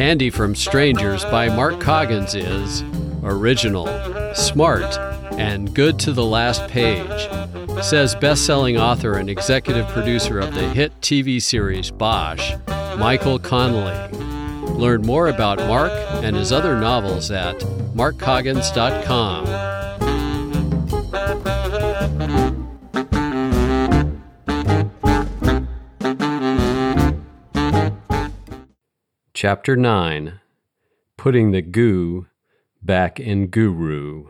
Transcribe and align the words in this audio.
Candy 0.00 0.30
from 0.30 0.54
Strangers 0.54 1.24
by 1.26 1.54
Mark 1.54 1.78
Coggins 1.78 2.34
is 2.34 2.82
original, 3.22 3.86
smart, 4.34 4.96
and 5.32 5.74
good 5.74 5.98
to 5.98 6.12
the 6.12 6.24
last 6.24 6.66
page, 6.68 7.28
says 7.82 8.14
best 8.14 8.46
selling 8.46 8.78
author 8.78 9.18
and 9.18 9.28
executive 9.28 9.86
producer 9.88 10.38
of 10.38 10.54
the 10.54 10.68
hit 10.70 10.98
TV 11.02 11.40
series 11.40 11.90
Bosch, 11.90 12.54
Michael 12.96 13.38
Connelly. 13.38 14.29
Learn 14.80 15.02
more 15.02 15.28
about 15.28 15.58
Mark 15.58 15.92
and 16.24 16.34
his 16.34 16.50
other 16.50 16.80
novels 16.80 17.30
at 17.30 17.58
markcoggins.com. 17.94 19.44
Chapter 29.34 29.76
9 29.76 30.40
Putting 31.18 31.50
the 31.50 31.60
Goo 31.60 32.26
Back 32.82 33.20
in 33.20 33.48
Guru. 33.48 34.28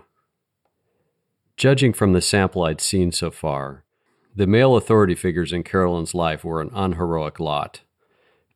Judging 1.56 1.92
from 1.92 2.12
the 2.12 2.20
sample 2.20 2.64
I'd 2.64 2.80
seen 2.80 3.12
so 3.12 3.30
far, 3.30 3.84
the 4.34 4.48
male 4.48 4.74
authority 4.74 5.14
figures 5.14 5.52
in 5.52 5.62
Carolyn's 5.62 6.12
life 6.12 6.42
were 6.42 6.60
an 6.60 6.70
unheroic 6.74 7.38
lot. 7.38 7.82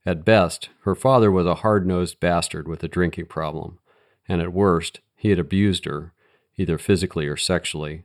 At 0.06 0.24
best, 0.24 0.68
her 0.82 0.94
father 0.94 1.30
was 1.30 1.46
a 1.46 1.56
hard 1.56 1.86
nosed 1.86 2.20
bastard 2.20 2.68
with 2.68 2.82
a 2.82 2.88
drinking 2.88 3.26
problem, 3.26 3.78
and 4.28 4.42
at 4.42 4.52
worst, 4.52 5.00
he 5.16 5.30
had 5.30 5.38
abused 5.38 5.86
her, 5.86 6.12
either 6.56 6.76
physically 6.76 7.26
or 7.26 7.36
sexually. 7.36 8.04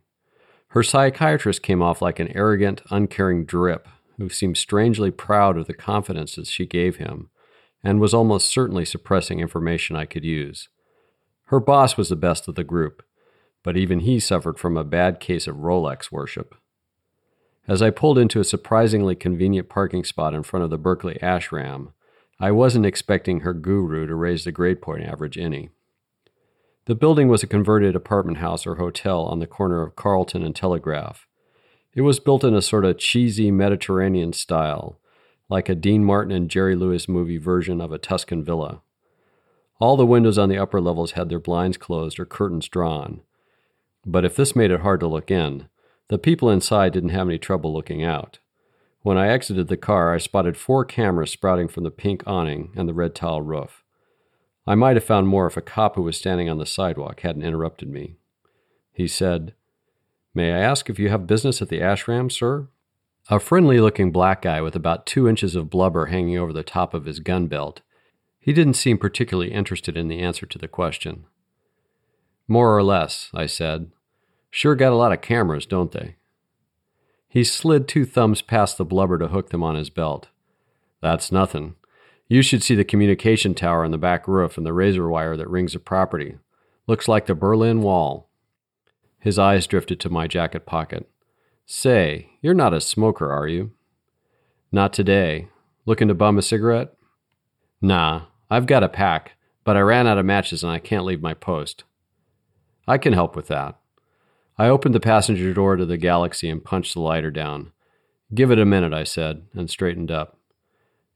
Her 0.70 0.84
psychiatrist 0.84 1.62
came 1.62 1.82
off 1.82 2.02
like 2.02 2.20
an 2.20 2.36
arrogant, 2.36 2.82
uncaring 2.90 3.46
drip 3.46 3.88
who 4.18 4.30
seemed 4.30 4.58
strangely 4.58 5.12
proud 5.12 5.58
of 5.58 5.68
the 5.68 5.74
confidences 5.74 6.50
she 6.50 6.66
gave 6.66 6.98
him 6.98 7.30
and 7.84 8.00
was 8.00 8.14
almost 8.14 8.48
certainly 8.48 8.86
suppressing 8.86 9.40
information 9.40 9.96
I 9.96 10.06
could 10.06 10.26
use. 10.26 10.70
Her 11.46 11.60
boss 11.60 11.98
was 11.98 12.10
the 12.10 12.16
best 12.16 12.48
of 12.48 12.56
the 12.56 12.64
group, 12.64 13.04
but 13.64 13.78
even 13.78 14.02
he 14.02 14.20
suffered 14.20 14.60
from 14.60 14.78
a 14.78 14.84
bad 14.84 15.20
case 15.20 15.48
of 15.48 15.58
Rolex 15.58 16.12
worship. 16.12 16.56
As 17.68 17.82
I 17.82 17.92
pulled 17.92 18.18
into 18.18 18.40
a 18.40 18.44
surprisingly 18.46 19.16
convenient 19.16 19.70
parking 19.70 20.04
spot 20.04 20.34
in 20.34 20.44
front 20.44 20.64
of 20.64 20.70
the 20.70 20.78
Berkeley 20.78 21.20
ashram, 21.22 21.94
I 22.40 22.52
wasn't 22.52 22.86
expecting 22.86 23.42
her 23.42 23.54
guru 23.54 24.08
to 24.08 24.16
raise 24.16 24.46
the 24.46 24.52
grade 24.52 24.82
point 24.82 25.04
average 25.04 25.38
any. 25.38 25.70
The 26.86 26.96
building 26.96 27.28
was 27.28 27.44
a 27.44 27.48
converted 27.48 27.96
apartment 27.96 28.38
house 28.38 28.66
or 28.66 28.76
hotel 28.76 29.26
on 29.26 29.40
the 29.40 29.48
corner 29.48 29.84
of 29.84 29.96
Carleton 29.96 30.44
and 30.44 30.56
Telegraph. 30.56 31.28
It 31.94 32.02
was 32.02 32.20
built 32.20 32.44
in 32.44 32.56
a 32.56 32.62
sort 32.62 32.86
of 32.86 32.98
cheesy 32.98 33.52
Mediterranean 33.52 34.32
style, 34.34 35.00
like 35.50 35.68
a 35.68 35.76
Dean 35.76 36.04
Martin 36.06 36.32
and 36.32 36.50
Jerry 36.50 36.76
Lewis 36.76 37.10
movie 37.10 37.38
version 37.38 37.82
of 37.82 37.92
a 37.92 37.98
Tuscan 37.98 38.44
villa. 38.44 38.82
All 39.80 39.98
the 39.98 40.06
windows 40.06 40.38
on 40.38 40.50
the 40.50 40.58
upper 40.58 40.80
levels 40.80 41.12
had 41.12 41.30
their 41.30 41.40
blinds 41.40 41.78
closed 41.78 42.20
or 42.20 42.26
curtains 42.26 42.68
drawn. 42.68 43.22
But 44.06 44.26
if 44.26 44.36
this 44.36 44.56
made 44.56 44.72
it 44.72 44.82
hard 44.82 45.00
to 45.02 45.08
look 45.08 45.30
in, 45.30 45.68
the 46.08 46.18
people 46.18 46.50
inside 46.50 46.94
didn't 46.94 47.10
have 47.10 47.28
any 47.28 47.38
trouble 47.38 47.74
looking 47.74 48.04
out. 48.04 48.40
When 49.10 49.18
I 49.18 49.30
exited 49.30 49.70
the 49.70 49.76
car, 49.76 50.14
I 50.14 50.20
spotted 50.20 50.56
four 50.56 50.86
cameras 50.86 51.32
sprouting 51.32 51.68
from 51.68 51.84
the 51.84 51.90
pink 51.90 52.22
awning 52.28 52.72
and 52.76 52.88
the 52.88 52.94
red 52.94 53.16
tile 53.16 53.42
roof. 53.42 53.84
I 54.68 54.76
might 54.76 54.98
have 54.98 55.04
found 55.04 55.28
more 55.28 55.48
if 55.48 55.58
a 55.58 55.62
cop 55.62 55.96
who 55.96 56.04
was 56.04 56.16
standing 56.16 56.48
on 56.48 56.60
the 56.60 56.66
sidewalk 56.68 57.22
hadn't 57.22 57.42
interrupted 57.42 57.90
me. 57.90 58.18
He 58.94 59.08
said, 59.08 59.56
May 60.36 60.54
I 60.54 60.60
ask 60.60 60.92
if 60.92 61.00
you 61.00 61.10
have 61.10 61.26
business 61.26 61.60
at 61.60 61.70
the 61.70 61.80
ashram, 61.80 62.32
sir? 62.32 62.68
A 63.32 63.40
friendly 63.40 63.80
looking 63.80 64.12
black 64.12 64.44
guy 64.44 64.62
with 64.62 64.76
about 64.76 65.08
two 65.08 65.28
inches 65.28 65.56
of 65.56 65.72
blubber 65.72 66.06
hanging 66.06 66.38
over 66.38 66.54
the 66.54 66.62
top 66.62 66.94
of 66.94 67.06
his 67.06 67.20
gun 67.20 67.48
belt. 67.48 67.82
He 68.40 68.54
didn't 68.54 68.76
seem 68.76 69.00
particularly 69.00 69.52
interested 69.52 69.98
in 69.98 70.08
the 70.08 70.20
answer 70.20 70.46
to 70.46 70.60
the 70.60 70.68
question. 70.68 71.26
More 72.48 72.78
or 72.78 72.84
less, 72.84 73.32
I 73.34 73.48
said. 73.48 73.90
Sure 74.52 74.76
got 74.76 74.94
a 74.94 74.96
lot 74.96 75.12
of 75.12 75.22
cameras, 75.22 75.66
don't 75.66 75.94
they? 75.94 76.18
He 77.30 77.44
slid 77.44 77.88
two 77.88 78.06
thumbs 78.06 78.42
past 78.42 78.78
the 78.78 78.84
blubber 78.84 79.20
to 79.20 79.28
hook 79.28 79.52
them 79.52 79.64
on 79.64 79.76
his 79.76 79.92
belt. 79.92 80.30
That's 81.00 81.32
nothing. 81.32 81.76
You 82.28 82.42
should 82.42 82.64
see 82.64 82.76
the 82.76 82.84
communication 82.84 83.54
tower 83.54 83.86
on 83.86 83.92
the 83.92 83.98
back 83.98 84.28
roof 84.28 84.58
and 84.58 84.66
the 84.66 84.74
razor 84.74 85.08
wire 85.08 85.38
that 85.38 85.50
rings 85.50 85.74
the 85.74 85.80
property. 85.80 86.38
Looks 86.88 87.08
like 87.08 87.28
the 87.28 87.36
Berlin 87.36 87.82
Wall. 87.82 88.30
His 89.20 89.38
eyes 89.38 89.68
drifted 89.68 90.00
to 90.00 90.10
my 90.10 90.28
jacket 90.28 90.66
pocket. 90.66 91.10
Say, 91.66 92.32
you're 92.42 92.54
not 92.54 92.74
a 92.74 92.82
smoker, 92.82 93.32
are 93.32 93.48
you? 93.48 93.72
Not 94.72 94.92
today. 94.94 95.50
Looking 95.86 96.08
to 96.08 96.14
bum 96.14 96.38
a 96.38 96.42
cigarette? 96.42 96.94
Nah, 97.82 98.24
I've 98.50 98.66
got 98.66 98.84
a 98.84 98.90
pack, 98.90 99.34
but 99.64 99.78
I 99.78 99.82
ran 99.82 100.08
out 100.08 100.18
of 100.18 100.26
matches 100.26 100.64
and 100.64 100.72
I 100.72 100.80
can't 100.80 101.06
leave 101.06 101.22
my 101.22 101.34
post. 101.34 101.84
I 102.88 102.98
can 102.98 103.14
help 103.14 103.36
with 103.36 103.48
that. 103.48 103.79
I 104.60 104.68
opened 104.68 104.94
the 104.94 105.00
passenger 105.00 105.54
door 105.54 105.78
to 105.78 105.86
the 105.86 105.96
Galaxy 105.96 106.50
and 106.50 106.62
punched 106.62 106.94
the 106.94 107.00
lighter 107.00 107.32
down. 107.32 107.72
Give 108.36 108.52
it 108.52 108.60
a 108.60 108.66
minute, 108.66 108.92
I 108.92 109.06
said, 109.06 109.44
and 109.54 109.70
straightened 109.70 110.12
up. 110.12 110.38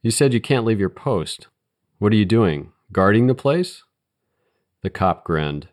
You 0.01 0.11
said 0.11 0.33
you 0.33 0.39
can't 0.39 0.63
leave 0.63 0.79
your 0.79 0.87
post. 0.87 1.47
What 1.99 2.13
are 2.13 2.15
you 2.15 2.23
doing? 2.23 2.71
Guarding 2.93 3.27
the 3.27 3.35
place? 3.35 3.83
The 4.81 4.89
cop 4.89 5.25
grinned. 5.25 5.67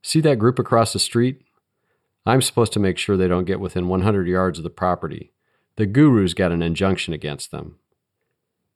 See 0.00 0.22
that 0.22 0.38
group 0.38 0.58
across 0.58 0.94
the 0.94 0.98
street? 0.98 1.42
I'm 2.24 2.40
supposed 2.40 2.72
to 2.72 2.80
make 2.80 2.96
sure 2.96 3.18
they 3.18 3.28
don't 3.28 3.44
get 3.44 3.60
within 3.60 3.88
100 3.88 4.26
yards 4.26 4.58
of 4.58 4.64
the 4.64 4.70
property. 4.70 5.34
The 5.76 5.84
guru's 5.84 6.32
got 6.32 6.50
an 6.50 6.62
injunction 6.62 7.12
against 7.12 7.50
them. 7.50 7.76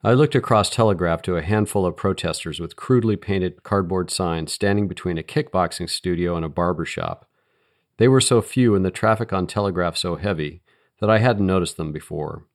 I 0.05 0.13
looked 0.13 0.35
across 0.35 0.69
Telegraph 0.69 1.23
to 1.23 1.37
a 1.37 1.43
handful 1.43 1.87
of 1.87 1.97
protesters 1.97 2.61
with 2.61 2.77
crudely 2.77 3.17
painted 3.17 3.63
cardboard 3.63 4.11
signs 4.11 4.53
standing 4.53 4.89
between 4.89 5.17
a 5.17 5.23
kickboxing 5.23 5.89
studio 5.89 6.37
and 6.37 6.45
a 6.45 6.51
barber 6.51 6.85
shop. 6.85 7.27
They 7.99 8.09
were 8.09 8.21
so 8.21 8.43
few 8.43 8.75
and 8.75 8.85
the 8.85 8.91
traffic 8.91 9.33
on 9.33 9.47
Telegraph 9.47 9.97
so 9.97 10.17
heavy 10.17 10.63
that 11.01 11.11
I 11.11 11.19
hadn't 11.19 11.47
noticed 11.47 11.77
them 11.77 11.93
before. 11.93 12.47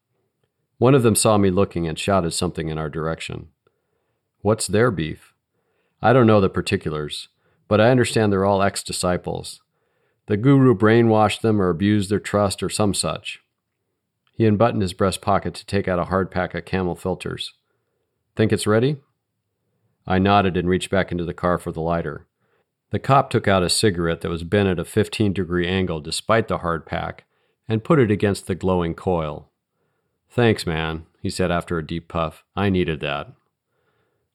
One 0.78 0.96
of 0.96 1.03
them 1.03 1.16
saw 1.16 1.38
me 1.38 1.52
looking 1.52 1.88
and 1.88 1.97
shouted 1.97 2.31
something 2.31 2.69
in 2.69 2.78
our 2.78 2.90
direction. 2.90 3.50
What's 4.41 4.68
their 4.68 4.91
beef? 4.91 5.34
I 6.02 6.13
don't 6.13 6.28
know 6.28 6.41
the 6.41 6.50
particulars, 6.50 7.28
but 7.68 7.79
I 7.79 7.91
understand 7.91 8.31
they're 8.31 8.46
all 8.46 8.63
ex 8.63 8.84
disciples. 8.84 9.62
The 10.25 10.38
guru 10.38 10.75
brainwashed 10.75 11.41
them 11.41 11.62
or 11.62 11.69
abused 11.69 12.09
their 12.09 12.19
trust 12.19 12.63
or 12.63 12.69
some 12.69 12.94
such. 12.94 13.40
He 14.34 14.46
unbuttoned 14.46 14.81
his 14.81 14.94
breast 14.94 15.22
pocket 15.22 15.53
to 15.56 15.66
take 15.66 15.88
out 15.88 16.00
a 16.00 16.06
hard 16.06 16.31
pack 16.31 16.56
of 16.56 16.66
camel 16.66 16.96
filters. 16.96 17.53
Think 18.35 18.52
it's 18.52 18.66
ready? 18.66 18.97
I 20.08 20.18
nodded 20.18 20.58
and 20.58 20.68
reached 20.68 20.90
back 20.90 21.12
into 21.12 21.25
the 21.25 21.34
car 21.34 21.59
for 21.59 21.72
the 21.72 21.81
lighter. 21.81 22.28
The 22.91 23.00
cop 23.00 23.29
took 23.29 23.47
out 23.47 23.63
a 23.63 23.69
cigarette 23.69 24.22
that 24.22 24.29
was 24.29 24.44
bent 24.44 24.69
at 24.69 24.79
a 24.79 24.85
15 24.85 25.34
degree 25.34 25.68
angle 25.68 26.02
despite 26.02 26.47
the 26.47 26.59
hard 26.59 26.85
pack 26.85 27.25
and 27.68 27.84
put 27.84 28.00
it 28.00 28.12
against 28.12 28.47
the 28.47 28.56
glowing 28.56 28.94
coil. 28.94 29.50
Thanks, 30.29 30.66
man, 30.66 31.06
he 31.22 31.29
said 31.29 31.52
after 31.52 31.78
a 31.78 31.85
deep 31.85 32.07
puff. 32.07 32.44
I 32.56 32.69
needed 32.69 33.00
that. 33.00 33.34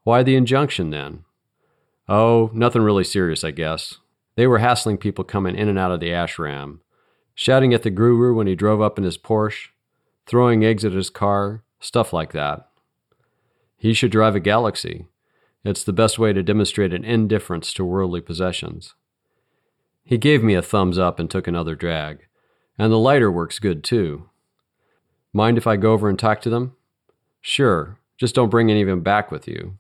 Why 0.05 0.23
the 0.23 0.37
injunction 0.37 0.91
then? 0.91 1.25
Oh, 2.09 2.51
nothing 2.55 2.83
really 2.83 3.05
serious, 3.05 3.45
I 3.45 3.51
guess. 3.51 3.99
They 4.37 4.47
were 4.47 4.59
hassling 4.59 4.99
people 4.99 5.25
coming 5.25 5.57
in 5.57 5.69
and 5.69 5.79
out 5.79 5.91
of 5.91 6.01
the 6.01 6.11
ashram, 6.11 6.81
shouting 7.35 7.75
at 7.75 7.83
the 7.83 7.91
guru 7.91 8.35
when 8.35 8.47
he 8.47 8.55
drove 8.55 8.81
up 8.81 8.99
in 8.99 9.05
his 9.05 9.19
Porsche, 9.19 9.69
throwing 10.27 10.65
eggs 10.65 10.85
at 10.85 10.93
his 10.93 11.11
car, 11.11 11.65
stuff 11.81 12.13
like 12.13 12.33
that. 12.33 12.69
He 13.77 13.93
should 13.93 14.11
drive 14.11 14.37
a 14.37 14.41
Galaxy. 14.41 15.07
It's 15.67 15.83
the 15.83 15.93
best 15.93 16.17
way 16.17 16.33
to 16.33 16.45
demonstrate 16.45 16.93
an 16.93 17.05
indifference 17.05 17.73
to 17.73 17.85
worldly 17.85 18.21
possessions. 18.21 18.95
He 20.05 20.17
gave 20.17 20.41
me 20.41 20.55
a 20.55 20.63
thumbs 20.63 20.97
up 20.97 21.19
and 21.19 21.29
took 21.29 21.49
another 21.49 21.75
drag. 21.75 22.29
And 22.79 22.93
the 22.93 22.99
lighter 22.99 23.33
works 23.33 23.59
good 23.59 23.83
too. 23.83 24.31
Mind 25.33 25.59
if 25.59 25.67
I 25.67 25.75
go 25.75 25.93
over 25.93 26.09
and 26.09 26.17
talk 26.17 26.41
to 26.43 26.51
them? 26.51 26.77
Sure, 27.41 27.99
just 28.17 28.33
don't 28.33 28.49
bring 28.49 28.71
any 28.71 28.83
of 28.83 28.87
them 28.87 29.01
back 29.01 29.33
with 29.33 29.49
you. 29.49 29.77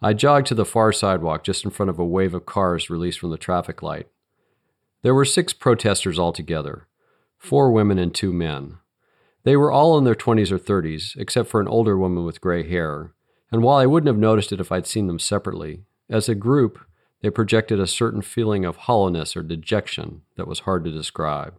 I 0.00 0.14
jogged 0.14 0.46
to 0.46 0.54
the 0.54 0.64
far 0.64 0.92
sidewalk 0.92 1.44
just 1.44 1.66
in 1.66 1.70
front 1.70 1.90
of 1.90 1.98
a 1.98 2.06
wave 2.06 2.32
of 2.32 2.46
cars 2.46 2.88
released 2.88 3.18
from 3.18 3.32
the 3.32 3.36
traffic 3.36 3.82
light. 3.82 4.08
There 5.02 5.14
were 5.14 5.26
six 5.26 5.52
protesters 5.52 6.18
altogether 6.18 6.86
four 7.36 7.70
women 7.70 7.98
and 7.98 8.14
two 8.14 8.32
men. 8.32 8.78
They 9.42 9.56
were 9.56 9.70
all 9.70 9.98
in 9.98 10.04
their 10.04 10.14
20s 10.14 10.50
or 10.50 10.58
30s, 10.58 11.14
except 11.18 11.50
for 11.50 11.60
an 11.60 11.68
older 11.68 11.98
woman 11.98 12.24
with 12.24 12.40
gray 12.40 12.66
hair, 12.66 13.12
and 13.54 13.62
while 13.62 13.76
I 13.76 13.86
wouldn't 13.86 14.08
have 14.08 14.18
noticed 14.18 14.50
it 14.50 14.58
if 14.58 14.72
I'd 14.72 14.84
seen 14.84 15.06
them 15.06 15.20
separately, 15.20 15.84
as 16.10 16.28
a 16.28 16.34
group, 16.34 16.80
they 17.22 17.30
projected 17.30 17.78
a 17.78 17.86
certain 17.86 18.20
feeling 18.20 18.64
of 18.64 18.74
hollowness 18.74 19.36
or 19.36 19.44
dejection 19.44 20.22
that 20.36 20.48
was 20.48 20.58
hard 20.58 20.82
to 20.82 20.90
describe. 20.90 21.54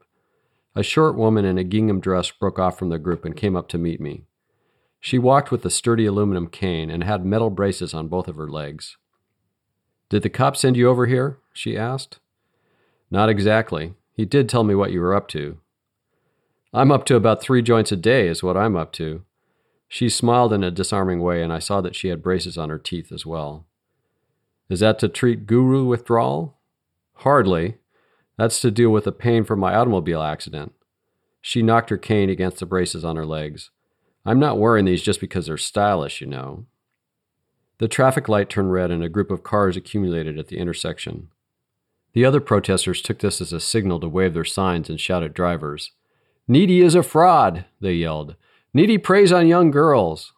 A 0.75 0.83
short 0.83 1.15
woman 1.15 1.45
in 1.45 1.57
a 1.57 1.63
gingham 1.63 2.01
dress 2.01 2.31
broke 2.31 2.59
off 2.59 2.77
from 2.77 2.89
the 2.89 3.00
group 3.00 3.24
and 3.24 3.33
came 3.33 3.56
up 3.56 3.69
to 3.69 3.77
meet 3.77 4.01
me. 4.01 4.25
She 5.00 5.18
walked 5.18 5.51
with 5.51 5.63
a 5.63 5.69
sturdy 5.69 6.06
aluminum 6.06 6.47
cane 6.47 6.89
and 6.89 7.01
had 7.01 7.25
metal 7.25 7.50
braces 7.50 7.94
on 7.94 8.09
both 8.09 8.27
of 8.27 8.36
her 8.36 8.50
legs. 8.50 8.98
Did 10.09 10.24
the 10.24 10.30
cop 10.30 10.57
send 10.57 10.75
you 10.75 10.89
over 10.89 11.06
here? 11.06 11.38
she 11.53 11.77
asked. 11.77 12.19
Not 13.09 13.30
exactly. 13.30 13.94
He 14.12 14.25
did 14.25 14.50
tell 14.50 14.65
me 14.65 14.75
what 14.75 14.91
you 14.91 15.00
were 15.00 15.15
up 15.15 15.30
to. 15.30 15.59
I'm 16.74 16.91
up 16.91 17.06
to 17.06 17.15
about 17.15 17.41
three 17.41 17.62
joints 17.62 17.94
a 17.94 17.95
day, 17.95 18.27
is 18.27 18.44
what 18.44 18.57
I'm 18.57 18.75
up 18.75 18.91
to. 18.94 19.24
She 19.87 20.09
smiled 20.09 20.51
in 20.51 20.63
a 20.63 20.71
disarming 20.71 21.21
way, 21.21 21.41
and 21.41 21.53
I 21.53 21.59
saw 21.59 21.81
that 21.81 21.95
she 21.95 22.09
had 22.09 22.23
braces 22.23 22.57
on 22.57 22.69
her 22.69 22.79
teeth 22.79 23.11
as 23.11 23.25
well. 23.25 23.65
Is 24.69 24.79
that 24.79 24.99
to 24.99 25.07
treat 25.07 25.45
guru 25.45 25.85
withdrawal? 25.85 26.57
Hardly. 27.19 27.77
That's 28.37 28.59
to 28.61 28.71
deal 28.71 28.89
with 28.89 29.05
the 29.05 29.11
pain 29.11 29.43
from 29.43 29.59
my 29.59 29.75
automobile 29.75 30.21
accident. 30.21 30.73
She 31.41 31.61
knocked 31.61 31.91
her 31.91 31.97
cane 31.97 32.29
against 32.29 32.59
the 32.59 32.65
braces 32.65 33.05
on 33.05 33.15
her 33.15 33.25
legs. 33.25 33.69
I'm 34.25 34.39
not 34.39 34.57
wearing 34.57 34.85
these 34.85 35.03
just 35.03 35.21
because 35.21 35.45
they're 35.45 35.57
stylish, 35.57 36.19
you 36.19 36.27
know. 36.27 36.65
The 37.77 37.88
traffic 37.88 38.27
light 38.27 38.49
turned 38.49 38.71
red 38.71 38.89
and 38.89 39.03
a 39.03 39.09
group 39.09 39.29
of 39.29 39.43
cars 39.43 39.77
accumulated 39.77 40.39
at 40.39 40.47
the 40.47 40.57
intersection. 40.57 41.29
The 42.13 42.25
other 42.25 42.39
protesters 42.39 43.01
took 43.01 43.19
this 43.19 43.41
as 43.41 43.53
a 43.53 43.59
signal 43.59 43.99
to 43.99 44.07
wave 44.07 44.33
their 44.33 44.45
signs 44.45 44.89
and 44.89 44.99
shout 44.99 45.21
at 45.21 45.33
drivers. 45.33 45.91
Needy 46.47 46.81
is 46.81 46.95
a 46.95 47.03
fraud, 47.03 47.65
they 47.81 47.93
yelled. 47.93 48.35
Needy 48.75 48.98
preys 48.98 49.31
on 49.31 49.48
young 49.48 49.72
girls. 49.72 50.33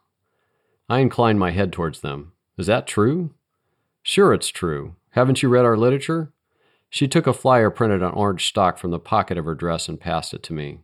I 0.88 1.00
inclined 1.00 1.40
my 1.40 1.50
head 1.50 1.74
towards 1.74 2.02
them. 2.02 2.34
Is 2.56 2.68
that 2.68 2.86
true? 2.86 3.34
Sure, 4.04 4.32
it's 4.32 4.50
true. 4.50 4.96
Haven't 5.14 5.42
you 5.42 5.50
read 5.50 5.66
our 5.66 5.76
literature? 5.76 6.32
She 6.88 7.08
took 7.08 7.26
a 7.26 7.34
flyer 7.34 7.72
printed 7.72 8.04
on 8.04 8.14
orange 8.14 8.48
stock 8.48 8.78
from 8.78 8.92
the 8.92 9.00
pocket 9.00 9.40
of 9.40 9.46
her 9.46 9.56
dress 9.56 9.90
and 9.90 10.00
passed 10.00 10.36
it 10.36 10.44
to 10.44 10.54
me. 10.54 10.82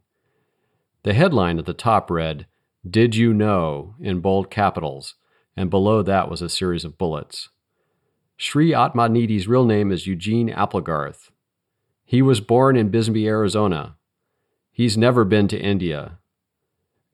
The 1.03 1.13
headline 1.13 1.59
at 1.59 1.67
the 1.67 1.75
top 1.75 2.09
read, 2.09 2.47
Did 2.89 3.15
You 3.15 3.35
Know, 3.35 3.93
in 3.99 4.19
bold 4.19 4.49
capitals, 4.49 5.13
and 5.55 5.69
below 5.69 6.01
that 6.01 6.31
was 6.31 6.41
a 6.41 6.49
series 6.49 6.83
of 6.83 6.97
bullets. 6.97 7.49
Sri 8.35 8.71
Atmanidhi's 8.71 9.47
real 9.47 9.65
name 9.65 9.91
is 9.91 10.07
Eugene 10.07 10.49
Applegarth. 10.49 11.29
He 12.03 12.23
was 12.23 12.41
born 12.41 12.75
in 12.75 12.89
Bisbee, 12.89 13.27
Arizona. 13.27 13.95
He's 14.71 14.97
never 14.97 15.23
been 15.23 15.47
to 15.49 15.61
India. 15.61 16.17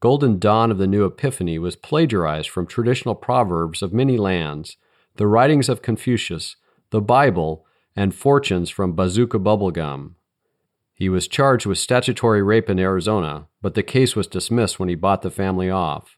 Golden 0.01 0.39
Dawn 0.39 0.71
of 0.71 0.77
the 0.77 0.87
New 0.87 1.05
Epiphany 1.05 1.59
was 1.59 1.75
plagiarized 1.75 2.49
from 2.49 2.65
traditional 2.65 3.15
proverbs 3.15 3.81
of 3.81 3.91
many 3.91 4.17
lands, 4.17 4.77
the 5.15 5.27
writings 5.27 5.67
of 5.67 5.81
Confucius, 5.81 6.55
the 6.91 7.01
Bible, 7.01 7.65
and 7.97 8.15
fortunes 8.15 8.69
from 8.69 8.95
Bazooka 8.95 9.39
Bubblegum. 9.39 10.15
He 10.93 11.09
was 11.09 11.27
charged 11.27 11.65
with 11.65 11.77
statutory 11.77 12.41
rape 12.41 12.69
in 12.69 12.79
Arizona, 12.79 13.47
but 13.61 13.73
the 13.73 13.83
case 13.83 14.15
was 14.15 14.27
dismissed 14.27 14.79
when 14.79 14.87
he 14.87 14.95
bought 14.95 15.21
the 15.21 15.29
family 15.29 15.69
off. 15.69 16.17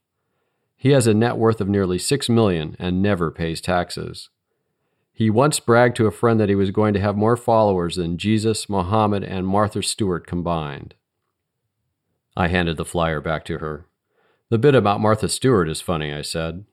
He 0.76 0.92
has 0.92 1.08
a 1.08 1.14
net 1.14 1.38
worth 1.38 1.60
of 1.60 1.68
nearly 1.68 1.98
6 1.98 2.30
million 2.30 2.76
and 2.78 3.02
never 3.02 3.32
pays 3.32 3.62
taxes. 3.62 4.30
He 5.12 5.30
once 5.30 5.60
bragged 5.60 5.96
to 5.98 6.08
a 6.08 6.12
friend 6.12 6.40
that 6.40 6.50
he 6.50 6.56
was 6.56 6.72
going 6.72 6.94
to 6.94 7.00
have 7.00 7.16
more 7.16 7.38
followers 7.38 7.96
than 7.96 8.18
Jesus, 8.18 8.70
Mohammed, 8.70 9.24
and 9.24 9.46
Martha 9.46 9.82
Stewart 9.84 10.26
combined. 10.26 10.96
I 12.36 12.48
handed 12.48 12.78
the 12.78 12.86
flyer 12.86 13.20
back 13.20 13.46
to 13.46 13.58
her. 13.58 13.86
The 14.50 14.58
bit 14.58 14.76
about 14.76 15.02
Martha 15.02 15.30
Stewart 15.30 15.70
is 15.70 15.82
funny, 15.82 16.14
I 16.14 16.22
said. 16.22 16.66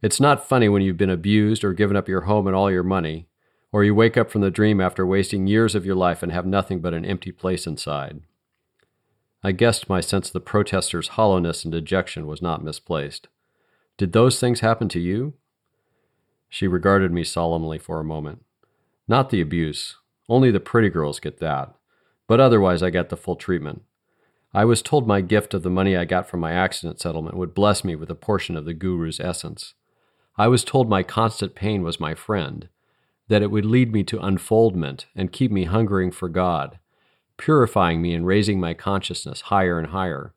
It's 0.00 0.20
not 0.20 0.48
funny 0.48 0.68
when 0.68 0.82
you've 0.82 0.96
been 0.96 1.10
abused 1.10 1.62
or 1.62 1.72
given 1.72 1.96
up 1.96 2.08
your 2.08 2.22
home 2.22 2.46
and 2.46 2.56
all 2.56 2.70
your 2.70 2.82
money, 2.82 3.28
or 3.70 3.84
you 3.84 3.94
wake 3.94 4.16
up 4.16 4.30
from 4.30 4.40
the 4.40 4.50
dream 4.50 4.80
after 4.80 5.06
wasting 5.06 5.46
years 5.46 5.74
of 5.74 5.86
your 5.86 5.94
life 5.94 6.22
and 6.22 6.32
have 6.32 6.46
nothing 6.46 6.80
but 6.80 6.94
an 6.94 7.04
empty 7.04 7.32
place 7.32 7.66
inside. 7.66 8.20
I 9.44 9.52
guessed 9.52 9.88
my 9.88 10.00
sense 10.00 10.28
of 10.28 10.32
the 10.34 10.40
protesters' 10.40 11.08
hollowness 11.08 11.64
and 11.64 11.72
dejection 11.72 12.26
was 12.26 12.42
not 12.42 12.64
misplaced. 12.64 13.28
Did 13.96 14.12
those 14.12 14.38
things 14.38 14.60
happen 14.60 14.88
to 14.90 15.00
you? 15.00 15.34
She 16.48 16.66
regarded 16.66 17.12
me 17.12 17.24
solemnly 17.24 17.78
for 17.78 17.98
a 17.98 18.04
moment. 18.04 18.44
Not 19.08 19.30
the 19.30 19.40
abuse. 19.40 19.96
Only 20.28 20.50
the 20.50 20.60
pretty 20.60 20.90
girls 20.90 21.18
get 21.18 21.38
that. 21.38 21.74
But 22.28 22.40
otherwise, 22.40 22.82
I 22.82 22.90
get 22.90 23.08
the 23.08 23.16
full 23.16 23.36
treatment. 23.36 23.82
I 24.54 24.66
was 24.66 24.82
told 24.82 25.06
my 25.06 25.22
gift 25.22 25.54
of 25.54 25.62
the 25.62 25.70
money 25.70 25.96
I 25.96 26.04
got 26.04 26.28
from 26.28 26.40
my 26.40 26.52
accident 26.52 27.00
settlement 27.00 27.36
would 27.36 27.54
bless 27.54 27.84
me 27.84 27.96
with 27.96 28.10
a 28.10 28.14
portion 28.14 28.54
of 28.56 28.66
the 28.66 28.74
Guru's 28.74 29.18
essence. 29.18 29.72
I 30.36 30.48
was 30.48 30.62
told 30.62 30.88
my 30.88 31.02
constant 31.02 31.54
pain 31.54 31.82
was 31.82 31.98
my 31.98 32.14
friend, 32.14 32.68
that 33.28 33.42
it 33.42 33.50
would 33.50 33.64
lead 33.64 33.92
me 33.92 34.02
to 34.04 34.20
unfoldment 34.20 35.06
and 35.16 35.32
keep 35.32 35.50
me 35.50 35.64
hungering 35.64 36.10
for 36.10 36.28
God, 36.28 36.78
purifying 37.38 38.02
me 38.02 38.12
and 38.12 38.26
raising 38.26 38.60
my 38.60 38.74
consciousness 38.74 39.42
higher 39.42 39.78
and 39.78 39.88
higher. 39.88 40.34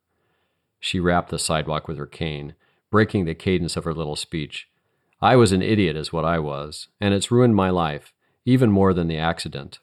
She 0.80 1.00
rapped 1.00 1.30
the 1.30 1.40
sidewalk 1.40 1.88
with 1.88 1.98
her 1.98 2.06
cane, 2.06 2.56
breaking 2.90 3.26
the 3.26 3.36
cadence 3.36 3.76
of 3.76 3.84
her 3.84 3.94
little 3.94 4.16
speech. 4.16 4.70
I 5.22 5.36
was 5.36 5.52
an 5.52 5.62
idiot, 5.62 5.98
is 5.98 6.14
what 6.14 6.24
I 6.24 6.40
was, 6.40 6.88
and 7.02 7.14
it's 7.14 7.32
ruined 7.32 7.56
my 7.56 7.70
life, 7.70 8.14
even 8.46 8.72
more 8.72 8.94
than 8.94 9.08
the 9.08 9.18
accident. 9.18 9.80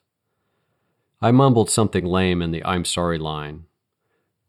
I 1.20 1.32
mumbled 1.32 1.68
something 1.68 2.06
lame 2.06 2.40
in 2.40 2.50
the 2.50 2.64
I'm 2.64 2.84
sorry 2.86 3.18
line. 3.18 3.64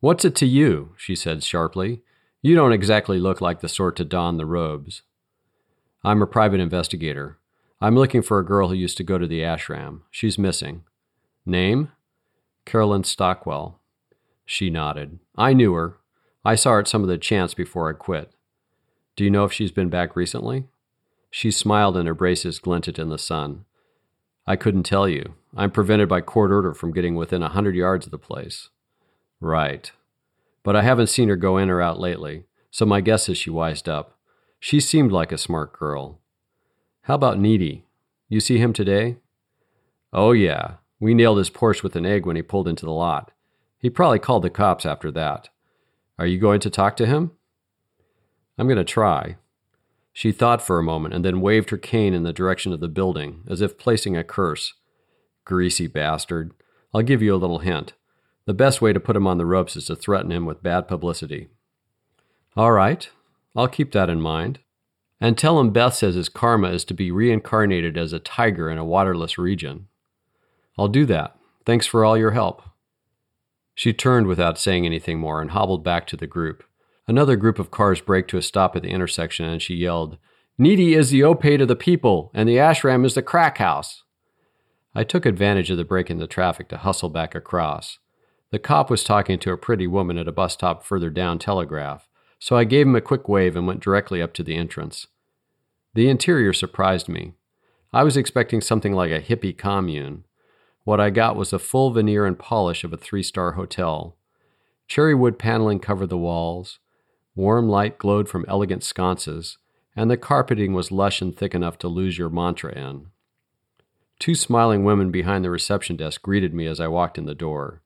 What's 0.04 0.26
it 0.26 0.36
to 0.36 0.46
you? 0.46 0.96
she 0.98 1.16
said 1.16 1.46
sharply. 1.46 2.02
You 2.42 2.56
don't 2.56 2.74
exactly 2.74 3.20
look 3.20 3.40
like 3.40 3.62
the 3.62 3.70
sort 3.70 3.96
to 3.96 4.04
don 4.04 4.36
the 4.36 4.46
robes. 4.46 5.04
I'm 6.04 6.22
a 6.22 6.28
private 6.28 6.60
investigator. 6.60 7.38
I'm 7.80 7.96
looking 7.96 8.22
for 8.22 8.38
a 8.38 8.46
girl 8.46 8.68
who 8.68 8.76
used 8.76 8.98
to 8.98 9.06
go 9.06 9.18
to 9.18 9.26
the 9.26 9.40
ashram. 9.40 10.02
She's 10.12 10.38
missing. 10.38 10.84
Name? 11.46 11.94
Carolyn 12.66 13.06
Stockwell. 13.06 13.80
She 14.46 14.70
nodded. 14.70 15.20
I 15.38 15.54
knew 15.54 15.72
her. 15.72 15.96
I 16.44 16.56
saw 16.56 16.72
her 16.72 16.80
at 16.80 16.90
some 16.90 17.04
of 17.04 17.08
the 17.08 17.18
chants 17.18 17.54
before 17.54 17.90
I 17.90 17.94
quit. 17.94 18.34
Do 19.16 19.24
you 19.24 19.32
know 19.32 19.46
if 19.46 19.54
she's 19.54 19.72
been 19.72 19.90
back 19.90 20.18
recently? 20.18 20.66
She 21.32 21.50
smiled 21.50 21.96
and 21.96 22.10
her 22.10 22.14
braces 22.14 22.60
glinted 22.60 23.00
in 23.00 23.08
the 23.08 23.18
sun. 23.18 23.64
I 24.46 24.58
couldn't 24.58 24.84
tell 24.84 25.08
you. 25.08 25.36
I'm 25.56 25.72
prevented 25.72 26.10
by 26.10 26.20
court 26.20 26.52
order 26.52 26.74
from 26.74 26.92
getting 26.92 27.16
within 27.16 27.42
a 27.42 27.48
hundred 27.48 27.78
yards 27.78 28.06
of 28.06 28.12
the 28.12 28.18
place. 28.18 28.68
Right. 29.44 29.92
But 30.64 30.78
I 30.78 30.84
haven't 30.84 31.08
seen 31.08 31.28
her 31.28 31.36
go 31.36 31.58
in 31.58 31.70
or 31.70 31.82
out 31.82 32.00
lately, 32.00 32.46
so 32.72 32.86
my 32.86 33.02
guess 33.02 33.28
is 33.28 33.38
she 33.38 33.50
wised 33.50 33.90
up. 33.90 34.18
She 34.58 34.80
seemed 34.80 35.12
like 35.12 35.34
a 35.34 35.38
smart 35.38 35.74
girl. 35.74 36.22
How 37.02 37.16
about 37.16 37.38
Needy? 37.38 37.84
You 38.30 38.40
see 38.40 38.58
him 38.58 38.72
today? 38.72 39.18
Oh, 40.14 40.32
yeah. 40.32 40.76
We 41.02 41.14
nailed 41.14 41.40
his 41.40 41.50
Porsche 41.50 41.84
with 41.84 41.98
an 41.98 42.06
egg 42.06 42.26
when 42.26 42.38
he 42.38 42.42
pulled 42.42 42.70
into 42.70 42.86
the 42.86 42.94
lot. 42.94 43.32
He 43.78 43.90
probably 43.90 44.20
called 44.20 44.44
the 44.44 44.50
cops 44.50 44.86
after 44.86 45.12
that. 45.12 45.50
Are 46.18 46.26
you 46.26 46.40
going 46.40 46.62
to 46.62 46.70
talk 46.70 46.96
to 46.96 47.06
him? 47.06 47.32
I'm 48.58 48.68
going 48.68 48.78
to 48.78 48.86
try. 48.86 49.36
She 50.14 50.32
thought 50.32 50.62
for 50.62 50.80
a 50.80 50.84
moment 50.84 51.16
and 51.16 51.26
then 51.26 51.42
waved 51.42 51.70
her 51.72 51.78
cane 51.78 52.14
in 52.14 52.24
the 52.24 52.32
direction 52.32 52.72
of 52.72 52.80
the 52.80 52.88
building, 52.88 53.44
as 53.50 53.60
if 53.60 53.78
placing 53.78 54.16
a 54.16 54.24
curse. 54.24 54.74
Greasy 55.44 55.88
bastard. 55.88 56.54
I'll 56.94 57.02
give 57.02 57.22
you 57.22 57.36
a 57.36 57.44
little 57.44 57.60
hint. 57.60 57.92
The 58.46 58.54
best 58.54 58.82
way 58.82 58.92
to 58.94 59.00
put 59.00 59.16
him 59.16 59.28
on 59.28 59.38
the 59.38 59.46
ropes 59.46 59.76
is 59.76 59.86
to 59.86 59.96
threaten 59.96 60.32
him 60.32 60.46
with 60.46 60.64
bad 60.64 60.88
publicity. 60.88 61.48
All 62.58 62.72
right, 62.72 63.10
I'll 63.56 63.68
keep 63.68 63.92
that 63.94 64.10
in 64.10 64.22
mind. 64.22 64.60
And 65.22 65.38
tell 65.38 65.60
him 65.60 65.70
Beth 65.70 65.94
says 65.94 66.16
his 66.16 66.28
karma 66.28 66.70
is 66.72 66.84
to 66.86 66.94
be 66.94 67.10
reincarnated 67.10 67.98
as 67.98 68.12
a 68.12 68.20
tiger 68.20 68.70
in 68.70 68.78
a 68.78 68.84
waterless 68.84 69.38
region. 69.38 69.88
I'll 70.78 70.90
do 70.90 71.06
that. 71.06 71.38
Thanks 71.66 71.86
for 71.86 72.04
all 72.04 72.18
your 72.18 72.32
help. 72.32 72.62
She 73.74 73.94
turned 73.94 74.28
without 74.28 74.60
saying 74.60 74.86
anything 74.86 75.20
more 75.20 75.42
and 75.42 75.52
hobbled 75.52 75.84
back 75.84 76.06
to 76.08 76.18
the 76.18 76.28
group. 76.28 76.64
Another 77.08 77.36
group 77.36 77.58
of 77.58 77.72
cars 77.72 78.02
braked 78.02 78.30
to 78.32 78.38
a 78.38 78.42
stop 78.42 78.76
at 78.76 78.82
the 78.82 78.90
intersection 78.90 79.46
and 79.46 79.62
she 79.62 79.76
yelled, 79.76 80.18
Needy 80.58 80.94
is 80.94 81.10
the 81.10 81.24
opate 81.24 81.62
of 81.62 81.68
the 81.68 81.76
people, 81.76 82.30
and 82.34 82.48
the 82.48 82.58
ashram 82.58 83.06
is 83.06 83.16
the 83.16 83.24
crack 83.24 83.58
house. 83.58 84.04
I 84.94 85.04
took 85.04 85.26
advantage 85.26 85.72
of 85.72 85.78
the 85.78 85.84
break 85.84 86.12
in 86.12 86.20
the 86.20 86.28
traffic 86.28 86.70
to 86.70 86.78
hustle 86.78 87.10
back 87.10 87.34
across. 87.34 87.98
The 88.54 88.60
cop 88.60 88.92
was 88.92 89.04
talking 89.04 89.40
to 89.40 89.52
a 89.52 89.58
pretty 89.58 89.88
woman 89.88 90.20
at 90.20 90.28
a 90.28 90.32
bus 90.32 90.54
stop 90.54 90.86
further 90.86 91.10
down 91.10 91.40
Telegraph, 91.40 92.08
so 92.38 92.56
I 92.56 92.66
gave 92.66 92.86
him 92.86 92.96
a 92.96 93.02
quick 93.02 93.28
wave 93.28 93.56
and 93.56 93.66
went 93.66 93.80
directly 93.80 94.22
up 94.22 94.32
to 94.36 94.44
the 94.44 94.56
entrance. 94.56 95.08
The 95.96 96.08
interior 96.08 96.54
surprised 96.54 97.10
me. 97.10 97.34
I 97.92 98.04
was 98.04 98.16
expecting 98.16 98.62
something 98.62 98.94
like 98.94 99.10
a 99.10 99.20
hippie 99.20 99.58
commune. 99.58 100.26
What 100.84 101.00
I 101.00 101.10
got 101.10 101.36
was 101.36 101.50
the 101.50 101.58
full 101.58 101.90
veneer 101.90 102.28
and 102.28 102.38
polish 102.38 102.84
of 102.84 102.94
a 102.94 102.98
three 102.98 103.24
star 103.24 103.54
hotel. 103.54 104.18
Cherry 104.88 105.16
wood 105.16 105.40
paneling 105.40 105.80
covered 105.80 106.10
the 106.10 106.18
walls, 106.20 106.78
warm 107.34 107.68
light 107.68 107.98
glowed 107.98 108.30
from 108.30 108.46
elegant 108.48 108.84
sconces, 108.84 109.58
and 109.96 110.12
the 110.12 110.16
carpeting 110.16 110.74
was 110.74 110.92
lush 110.92 111.24
and 111.24 111.36
thick 111.36 111.56
enough 111.56 111.80
to 111.80 111.88
lose 111.88 112.20
your 112.20 112.30
mantra 112.30 112.72
in. 112.72 113.08
Two 114.20 114.36
smiling 114.36 114.84
women 114.84 115.10
behind 115.10 115.44
the 115.44 115.50
reception 115.50 115.96
desk 115.96 116.22
greeted 116.22 116.54
me 116.54 116.68
as 116.68 116.80
I 116.80 116.88
walked 116.88 117.18
in 117.18 117.26
the 117.26 117.34
door. 117.34 117.83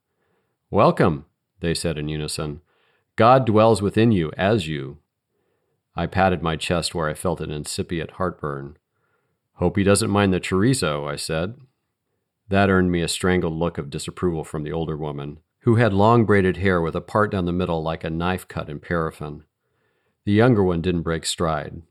Welcome, 0.69 1.25
they 1.61 1.73
said 1.73 1.97
in 1.97 2.09
unison. 2.09 2.59
God 3.15 3.45
dwells 3.45 3.81
within 3.81 4.11
you 4.11 4.33
as 4.35 4.67
you. 4.67 4.97
I 5.95 6.07
patted 6.07 6.43
my 6.43 6.57
chest 6.57 6.93
where 6.93 7.07
I 7.07 7.13
felt 7.13 7.39
an 7.39 7.51
incipient 7.51 8.11
heartburn. 8.11 8.77
Hope 9.53 9.77
he 9.77 9.83
doesn't 9.85 10.09
mind 10.09 10.33
the 10.33 10.41
chorizo, 10.41 11.09
I 11.09 11.15
said. 11.15 11.55
That 12.49 12.69
earned 12.69 12.91
me 12.91 13.01
a 13.01 13.07
strangled 13.07 13.53
look 13.53 13.77
of 13.77 13.89
disapproval 13.89 14.43
from 14.43 14.63
the 14.63 14.73
older 14.73 14.97
woman, 14.97 15.39
who 15.61 15.75
had 15.75 15.93
long 15.93 16.25
braided 16.25 16.57
hair 16.57 16.81
with 16.81 16.95
a 16.95 17.01
part 17.01 17.31
down 17.31 17.45
the 17.45 17.53
middle 17.53 17.81
like 17.81 18.03
a 18.03 18.09
knife 18.09 18.45
cut 18.47 18.69
in 18.69 18.79
paraffin. 18.79 19.43
The 20.25 20.33
younger 20.33 20.63
one 20.63 20.81
didn't 20.81 21.03
break 21.03 21.25
stride. 21.25 21.81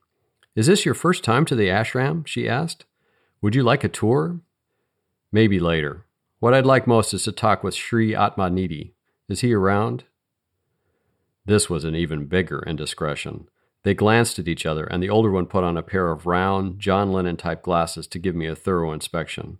Is 0.54 0.66
this 0.66 0.84
your 0.84 0.94
first 0.94 1.24
time 1.24 1.46
to 1.46 1.54
the 1.54 1.68
ashram? 1.68 2.26
she 2.26 2.46
asked. 2.46 2.84
Would 3.40 3.54
you 3.54 3.62
like 3.62 3.84
a 3.84 3.88
tour? 3.88 4.40
Maybe 5.32 5.58
later. 5.58 6.05
What 6.38 6.52
I'd 6.52 6.66
like 6.66 6.86
most 6.86 7.14
is 7.14 7.24
to 7.24 7.32
talk 7.32 7.64
with 7.64 7.74
Sri 7.74 8.12
Atmanidhi. 8.12 8.92
Is 9.28 9.40
he 9.40 9.54
around? 9.54 10.04
This 11.46 11.70
was 11.70 11.84
an 11.84 11.94
even 11.94 12.26
bigger 12.26 12.62
indiscretion. 12.66 13.48
They 13.84 13.94
glanced 13.94 14.38
at 14.38 14.48
each 14.48 14.66
other, 14.66 14.84
and 14.84 15.02
the 15.02 15.08
older 15.08 15.30
one 15.30 15.46
put 15.46 15.64
on 15.64 15.76
a 15.76 15.82
pair 15.82 16.10
of 16.10 16.26
round, 16.26 16.78
John 16.78 17.12
Lennon 17.12 17.36
type 17.36 17.62
glasses 17.62 18.06
to 18.08 18.18
give 18.18 18.34
me 18.34 18.46
a 18.46 18.56
thorough 18.56 18.92
inspection. 18.92 19.58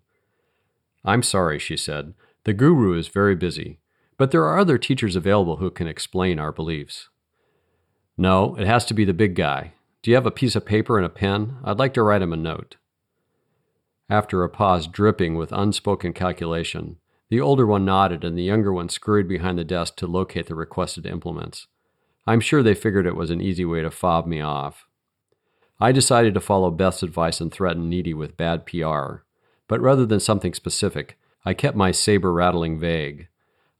I'm 1.05 1.23
sorry, 1.23 1.59
she 1.59 1.77
said. 1.77 2.13
The 2.45 2.53
guru 2.53 2.99
is 2.99 3.09
very 3.09 3.37
busy, 3.37 3.79
but 4.19 4.31
there 4.31 4.45
are 4.45 4.59
other 4.59 4.77
teachers 4.79 5.17
available 5.17 5.57
who 5.57 5.71
can 5.71 5.87
explain 5.87 6.39
our 6.39 6.53
beliefs. 6.53 7.09
No, 8.19 8.55
it 8.57 8.67
has 8.67 8.85
to 8.87 8.95
be 8.95 9.05
the 9.05 9.15
big 9.15 9.35
guy. 9.35 9.73
Do 10.03 10.11
you 10.11 10.17
have 10.17 10.27
a 10.27 10.31
piece 10.31 10.57
of 10.57 10.67
paper 10.67 10.99
and 10.99 11.07
a 11.07 11.11
pen? 11.11 11.57
I'd 11.65 11.79
like 11.79 11.95
to 11.95 12.03
write 12.03 12.23
him 12.23 12.33
a 12.33 12.37
note. 12.37 12.77
After 14.09 14.45
a 14.45 14.49
pause 14.49 14.87
dripping 14.87 15.35
with 15.35 15.51
unspoken 15.51 16.13
calculation, 16.13 16.99
the 17.29 17.41
older 17.41 17.67
one 17.67 17.85
nodded 17.85 18.23
and 18.23 18.39
the 18.39 18.43
younger 18.43 18.73
one 18.73 18.89
scurried 18.89 19.27
behind 19.27 19.59
the 19.59 19.65
desk 19.65 19.97
to 19.97 20.07
locate 20.07 20.47
the 20.47 20.55
requested 20.55 21.07
implements. 21.07 21.67
I'm 22.25 22.41
sure 22.41 22.63
they 22.63 22.75
figured 22.75 23.07
it 23.07 23.17
was 23.17 23.31
an 23.31 23.41
easy 23.41 23.65
way 23.65 23.83
to 23.83 23.91
fob 23.91 24.27
me 24.27 24.41
off. 24.41 24.87
I 25.81 25.93
decided 25.93 26.35
to 26.35 26.41
follow 26.41 26.71
Beth's 26.71 27.03
advice 27.03 27.41
and 27.41 27.53
threaten 27.53 27.89
Needy 27.89 28.15
with 28.15 28.37
bad 28.37 28.65
PR, 28.65 29.25
but 29.69 29.81
rather 29.81 30.07
than 30.07 30.21
something 30.21 30.55
specific, 30.55 31.19
I 31.45 31.53
kept 31.53 31.77
my 31.77 31.91
saber 31.91 32.33
rattling 32.33 32.79
vague. 32.79 33.29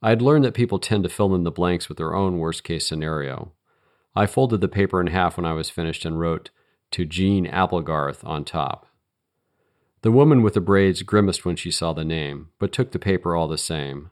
I 0.03 0.11
had 0.11 0.23
learned 0.23 0.45
that 0.45 0.55
people 0.55 0.79
tend 0.79 1.05
to 1.05 1.09
fill 1.09 1.35
in 1.35 1.45
the 1.45 1.51
blanks 1.51 1.89
with 1.89 1.99
their 1.99 2.15
own 2.15 2.39
worst 2.39 2.65
case 2.65 2.87
scenario. 2.87 3.53
I 4.15 4.27
folded 4.27 4.61
the 4.61 4.69
paper 4.69 5.01
in 5.01 5.07
half 5.07 5.37
when 5.37 5.47
I 5.47 5.53
was 5.53 5.71
finished 5.71 6.05
and 6.05 6.19
wrote, 6.19 6.51
To 6.93 7.05
Jean 7.05 7.47
Applegarth 7.47 8.25
on 8.25 8.45
top. 8.45 8.87
The 10.07 10.13
woman 10.13 10.43
with 10.43 10.55
the 10.55 10.61
braids 10.61 11.03
grimaced 11.03 11.45
when 11.45 11.57
she 11.57 11.73
saw 11.73 11.93
the 11.93 12.05
name, 12.05 12.51
but 12.61 12.71
took 12.71 12.93
the 12.93 12.99
paper 13.01 13.35
all 13.35 13.49
the 13.49 13.59
same. 13.59 14.11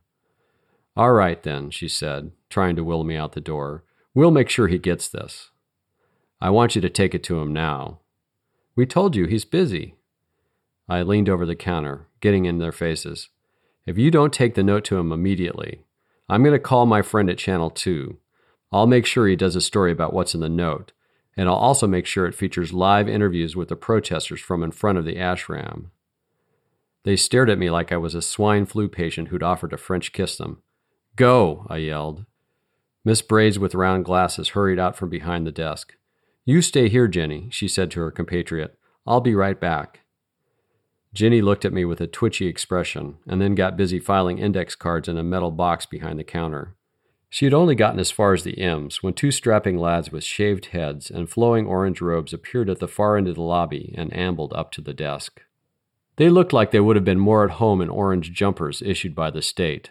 All 0.97 1.13
right, 1.13 1.41
then, 1.41 1.71
she 1.71 1.87
said, 1.87 2.33
trying 2.51 2.75
to 2.75 2.83
will 2.83 3.05
me 3.05 3.15
out 3.15 3.35
the 3.35 3.41
door. 3.41 3.85
We'll 4.13 4.33
make 4.33 4.49
sure 4.49 4.67
he 4.67 4.79
gets 4.79 5.07
this. 5.07 5.53
I 6.41 6.51
want 6.51 6.75
you 6.75 6.81
to 6.81 6.91
take 6.91 7.15
it 7.15 7.23
to 7.23 7.39
him 7.39 7.53
now. 7.53 8.01
We 8.75 8.87
told 8.87 9.15
you 9.15 9.27
he's 9.27 9.45
busy. 9.45 9.95
I 10.89 11.03
leaned 11.03 11.29
over 11.29 11.47
the 11.47 11.55
counter, 11.55 12.09
getting 12.21 12.45
in 12.45 12.59
their 12.59 12.73
faces. 12.73 13.29
If 13.87 13.97
you 13.97 14.11
don't 14.11 14.33
take 14.33 14.57
the 14.57 14.65
note 14.65 14.85
to 14.87 14.97
him 14.97 15.13
immediately, 15.13 15.85
I'm 16.29 16.43
going 16.43 16.55
to 16.55 16.59
call 16.59 16.87
my 16.87 17.03
friend 17.03 17.31
at 17.31 17.39
Channel 17.39 17.71
2. 17.71 18.19
I'll 18.73 18.89
make 18.89 19.07
sure 19.07 19.29
he 19.29 19.37
does 19.37 19.55
a 19.55 19.61
story 19.61 19.93
about 19.93 20.13
what's 20.13 20.35
in 20.35 20.41
the 20.41 20.49
note, 20.49 20.91
and 21.37 21.49
I'll 21.49 21.55
also 21.55 21.87
make 21.87 22.07
sure 22.07 22.27
it 22.27 22.35
features 22.35 22.73
live 22.73 23.09
interviews 23.09 23.57
with 23.57 23.69
the 23.69 23.77
protesters 23.77 24.41
from 24.41 24.63
in 24.63 24.71
front 24.71 24.99
of 24.99 25.05
the 25.05 25.17
ashram. 25.17 25.87
They 27.05 27.17
stared 27.17 27.51
at 27.51 27.59
me 27.59 27.71
like 27.71 27.93
I 27.93 27.97
was 27.97 28.15
a 28.15 28.23
swine 28.23 28.67
flu 28.67 28.89
patient 28.89 29.29
who'd 29.29 29.43
offered 29.43 29.71
to 29.71 29.77
French 29.77 30.13
kiss 30.13 30.37
them. 30.37 30.63
Go, 31.17 31.67
I 31.69 31.79
yelled. 31.79 32.25
Miss 33.05 33.21
Braids 33.21 33.59
with 33.59 33.75
round 33.75 34.05
glasses 34.05 34.51
hurried 34.51 34.79
out 34.79 34.97
from 34.97 35.11
behind 35.11 35.47
the 35.47 35.53
desk. 35.53 35.95
You 36.47 36.63
stay 36.63 36.89
here, 36.89 37.07
Jenny, 37.07 37.49
she 37.51 37.69
said 37.69 37.91
to 37.93 38.01
her 38.01 38.11
compatriot. 38.11 38.79
I'll 39.07 39.21
be 39.21 39.35
right 39.35 39.61
back. 39.61 40.01
Jenny 41.13 41.41
looked 41.43 41.65
at 41.65 41.73
me 41.73 41.85
with 41.85 42.01
a 42.01 42.07
twitchy 42.07 42.47
expression 42.47 43.19
and 43.27 43.41
then 43.41 43.55
got 43.55 43.77
busy 43.77 44.01
filing 44.01 44.39
index 44.39 44.75
cards 44.75 45.07
in 45.09 45.17
a 45.17 45.23
metal 45.23 45.51
box 45.51 45.87
behind 45.87 46.19
the 46.19 46.25
counter. 46.25 46.75
She 47.35 47.47
had 47.47 47.53
only 47.53 47.75
gotten 47.75 47.99
as 47.99 48.13
far 48.13 48.33
as 48.33 48.45
the 48.45 48.57
M's 48.61 49.03
when 49.03 49.13
two 49.13 49.33
strapping 49.33 49.77
lads 49.77 50.13
with 50.13 50.23
shaved 50.23 50.67
heads 50.67 51.11
and 51.11 51.29
flowing 51.29 51.67
orange 51.67 52.01
robes 52.01 52.33
appeared 52.33 52.71
at 52.71 52.79
the 52.79 52.87
far 52.87 53.17
end 53.17 53.27
of 53.27 53.35
the 53.35 53.43
lobby 53.43 53.93
and 53.99 54.17
ambled 54.17 54.53
up 54.53 54.71
to 54.71 54.81
the 54.81 54.95
desk. 54.95 55.43
They 56.15 56.31
looked 56.31 56.53
like 56.53 56.71
they 56.71 56.79
would 56.79 56.95
have 56.95 57.05
been 57.05 57.19
more 57.19 57.45
at 57.45 57.57
home 57.57 57.81
in 57.81 57.89
orange 57.89 58.31
jumpers 58.31 58.83
issued 58.83 59.17
by 59.17 59.33
the 59.33 59.43
state. 59.43 59.91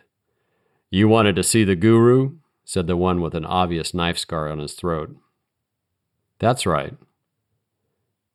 You 0.90 1.10
wanted 1.10 1.36
to 1.36 1.44
see 1.44 1.66
the 1.66 1.76
guru? 1.76 2.38
said 2.64 2.88
the 2.88 2.96
one 2.96 3.20
with 3.20 3.36
an 3.36 3.44
obvious 3.44 3.94
knife 3.94 4.18
scar 4.18 4.50
on 4.50 4.60
his 4.60 4.72
throat. 4.72 5.14
That's 6.40 6.66
right. 6.66 6.96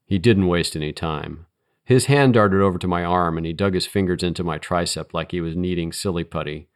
He 0.04 0.18
didn't 0.18 0.48
waste 0.48 0.76
any 0.76 0.92
time. 0.92 1.46
His 1.82 2.06
hand 2.12 2.34
darted 2.34 2.60
over 2.60 2.76
to 2.76 2.86
my 2.86 3.04
arm 3.04 3.38
and 3.38 3.46
he 3.46 3.54
dug 3.54 3.72
his 3.72 3.86
fingers 3.86 4.22
into 4.22 4.44
my 4.44 4.58
tricep 4.58 5.14
like 5.14 5.30
he 5.30 5.40
was 5.40 5.56
kneading 5.56 5.94
silly 5.94 6.24
putty. 6.24 6.68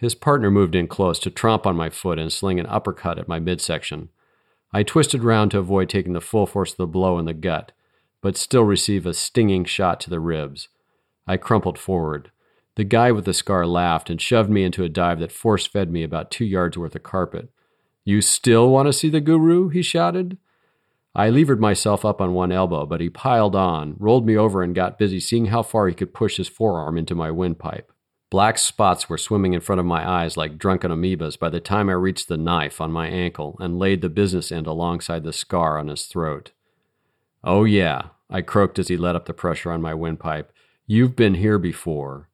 His 0.00 0.14
partner 0.14 0.50
moved 0.50 0.74
in 0.74 0.86
close 0.86 1.18
to 1.18 1.30
tromp 1.30 1.66
on 1.66 1.76
my 1.76 1.90
foot 1.90 2.18
and 2.18 2.32
sling 2.32 2.58
an 2.58 2.64
uppercut 2.64 3.18
at 3.18 3.28
my 3.28 3.38
midsection. 3.38 4.08
I 4.72 4.82
twisted 4.82 5.22
round 5.22 5.50
to 5.50 5.58
avoid 5.58 5.90
taking 5.90 6.14
the 6.14 6.22
full 6.22 6.46
force 6.46 6.70
of 6.70 6.78
the 6.78 6.86
blow 6.86 7.18
in 7.18 7.26
the 7.26 7.34
gut, 7.34 7.72
but 8.22 8.34
still 8.34 8.62
receive 8.64 9.04
a 9.04 9.12
stinging 9.12 9.66
shot 9.66 10.00
to 10.00 10.10
the 10.10 10.18
ribs. 10.18 10.68
I 11.26 11.36
crumpled 11.36 11.78
forward. 11.78 12.30
The 12.76 12.84
guy 12.84 13.12
with 13.12 13.26
the 13.26 13.34
scar 13.34 13.66
laughed 13.66 14.08
and 14.08 14.18
shoved 14.18 14.48
me 14.48 14.64
into 14.64 14.84
a 14.84 14.88
dive 14.88 15.20
that 15.20 15.32
force 15.32 15.66
fed 15.66 15.92
me 15.92 16.02
about 16.02 16.30
two 16.30 16.46
yards 16.46 16.78
worth 16.78 16.96
of 16.96 17.02
carpet. 17.02 17.50
You 18.02 18.22
still 18.22 18.70
want 18.70 18.86
to 18.86 18.94
see 18.94 19.10
the 19.10 19.20
guru? 19.20 19.68
he 19.68 19.82
shouted. 19.82 20.38
I 21.14 21.28
levered 21.28 21.60
myself 21.60 22.06
up 22.06 22.22
on 22.22 22.32
one 22.32 22.52
elbow, 22.52 22.86
but 22.86 23.02
he 23.02 23.10
piled 23.10 23.54
on, 23.54 23.96
rolled 23.98 24.24
me 24.24 24.34
over, 24.34 24.62
and 24.62 24.74
got 24.74 24.98
busy 24.98 25.20
seeing 25.20 25.46
how 25.46 25.62
far 25.62 25.88
he 25.88 25.94
could 25.94 26.14
push 26.14 26.38
his 26.38 26.48
forearm 26.48 26.96
into 26.96 27.14
my 27.14 27.30
windpipe. 27.30 27.92
Black 28.30 28.58
spots 28.58 29.08
were 29.08 29.18
swimming 29.18 29.54
in 29.54 29.60
front 29.60 29.80
of 29.80 29.86
my 29.86 30.08
eyes 30.08 30.36
like 30.36 30.56
drunken 30.56 30.92
amoebas 30.92 31.36
by 31.36 31.50
the 31.50 31.58
time 31.58 31.88
I 31.88 31.94
reached 31.94 32.28
the 32.28 32.36
knife 32.36 32.80
on 32.80 32.92
my 32.92 33.08
ankle 33.08 33.56
and 33.58 33.76
laid 33.76 34.02
the 34.02 34.08
business 34.08 34.52
end 34.52 34.68
alongside 34.68 35.24
the 35.24 35.32
scar 35.32 35.76
on 35.76 35.88
his 35.88 36.06
throat. 36.06 36.52
Oh, 37.42 37.64
yeah, 37.64 38.10
I 38.30 38.42
croaked 38.42 38.78
as 38.78 38.86
he 38.86 38.96
let 38.96 39.16
up 39.16 39.26
the 39.26 39.34
pressure 39.34 39.72
on 39.72 39.82
my 39.82 39.94
windpipe. 39.94 40.52
You've 40.86 41.16
been 41.16 41.34
here 41.34 41.58
before. 41.58 42.28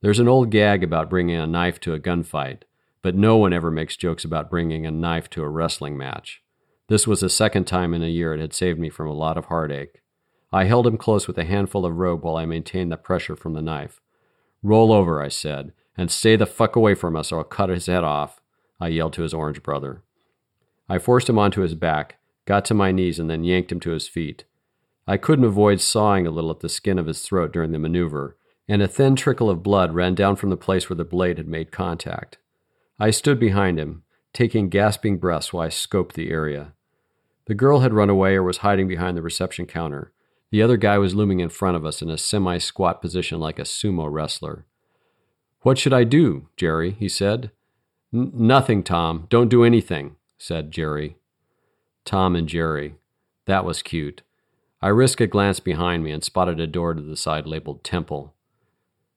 There's 0.00 0.18
an 0.18 0.26
old 0.26 0.50
gag 0.50 0.82
about 0.82 1.08
bringing 1.08 1.36
a 1.36 1.46
knife 1.46 1.78
to 1.80 1.94
a 1.94 2.00
gunfight, 2.00 2.62
but 3.00 3.14
no 3.14 3.36
one 3.36 3.52
ever 3.52 3.70
makes 3.70 3.96
jokes 3.96 4.24
about 4.24 4.50
bringing 4.50 4.86
a 4.86 4.90
knife 4.90 5.30
to 5.30 5.42
a 5.44 5.48
wrestling 5.48 5.96
match. 5.96 6.42
This 6.88 7.06
was 7.06 7.20
the 7.20 7.30
second 7.30 7.66
time 7.66 7.94
in 7.94 8.02
a 8.02 8.08
year 8.08 8.34
it 8.34 8.40
had 8.40 8.52
saved 8.52 8.80
me 8.80 8.90
from 8.90 9.06
a 9.06 9.14
lot 9.14 9.38
of 9.38 9.46
heartache. 9.46 10.02
I 10.52 10.64
held 10.64 10.86
him 10.86 10.98
close 10.98 11.28
with 11.28 11.38
a 11.38 11.44
handful 11.44 11.86
of 11.86 11.96
rope 11.96 12.24
while 12.24 12.36
I 12.36 12.44
maintained 12.44 12.90
the 12.90 12.96
pressure 12.96 13.36
from 13.36 13.54
the 13.54 13.62
knife. 13.62 14.00
Roll 14.66 14.92
over, 14.92 15.22
I 15.22 15.28
said, 15.28 15.72
and 15.96 16.10
stay 16.10 16.34
the 16.34 16.44
fuck 16.44 16.74
away 16.74 16.96
from 16.96 17.14
us 17.14 17.30
or 17.30 17.38
I'll 17.38 17.44
cut 17.44 17.68
his 17.68 17.86
head 17.86 18.02
off, 18.02 18.40
I 18.80 18.88
yelled 18.88 19.12
to 19.12 19.22
his 19.22 19.32
orange 19.32 19.62
brother. 19.62 20.02
I 20.88 20.98
forced 20.98 21.28
him 21.28 21.38
onto 21.38 21.60
his 21.60 21.76
back, 21.76 22.16
got 22.46 22.64
to 22.64 22.74
my 22.74 22.90
knees, 22.90 23.20
and 23.20 23.30
then 23.30 23.44
yanked 23.44 23.70
him 23.70 23.78
to 23.78 23.92
his 23.92 24.08
feet. 24.08 24.42
I 25.06 25.18
couldn't 25.18 25.44
avoid 25.44 25.80
sawing 25.80 26.26
a 26.26 26.32
little 26.32 26.50
at 26.50 26.60
the 26.60 26.68
skin 26.68 26.98
of 26.98 27.06
his 27.06 27.22
throat 27.22 27.52
during 27.52 27.70
the 27.70 27.78
maneuver, 27.78 28.36
and 28.66 28.82
a 28.82 28.88
thin 28.88 29.14
trickle 29.14 29.48
of 29.48 29.62
blood 29.62 29.94
ran 29.94 30.16
down 30.16 30.34
from 30.34 30.50
the 30.50 30.56
place 30.56 30.90
where 30.90 30.96
the 30.96 31.04
blade 31.04 31.38
had 31.38 31.46
made 31.46 31.70
contact. 31.70 32.38
I 32.98 33.10
stood 33.10 33.38
behind 33.38 33.78
him, 33.78 34.02
taking 34.32 34.68
gasping 34.68 35.18
breaths 35.18 35.52
while 35.52 35.64
I 35.64 35.68
scoped 35.68 36.14
the 36.14 36.30
area. 36.30 36.72
The 37.46 37.54
girl 37.54 37.80
had 37.80 37.94
run 37.94 38.10
away 38.10 38.34
or 38.34 38.42
was 38.42 38.58
hiding 38.58 38.88
behind 38.88 39.16
the 39.16 39.22
reception 39.22 39.66
counter. 39.66 40.12
The 40.50 40.62
other 40.62 40.76
guy 40.76 40.98
was 40.98 41.14
looming 41.14 41.40
in 41.40 41.48
front 41.48 41.76
of 41.76 41.84
us 41.84 42.02
in 42.02 42.10
a 42.10 42.18
semi 42.18 42.58
squat 42.58 43.00
position 43.00 43.40
like 43.40 43.58
a 43.58 43.62
sumo 43.62 44.10
wrestler. 44.10 44.64
What 45.62 45.78
should 45.78 45.92
I 45.92 46.04
do, 46.04 46.48
Jerry? 46.56 46.92
he 46.92 47.08
said. 47.08 47.50
Nothing, 48.12 48.82
Tom. 48.82 49.26
Don't 49.28 49.48
do 49.48 49.64
anything, 49.64 50.16
said 50.38 50.70
Jerry. 50.70 51.16
Tom 52.04 52.36
and 52.36 52.48
Jerry. 52.48 52.94
That 53.46 53.64
was 53.64 53.82
cute. 53.82 54.22
I 54.80 54.88
risked 54.88 55.20
a 55.20 55.26
glance 55.26 55.58
behind 55.58 56.04
me 56.04 56.12
and 56.12 56.22
spotted 56.22 56.60
a 56.60 56.66
door 56.66 56.94
to 56.94 57.02
the 57.02 57.16
side 57.16 57.46
labeled 57.46 57.82
Temple. 57.82 58.34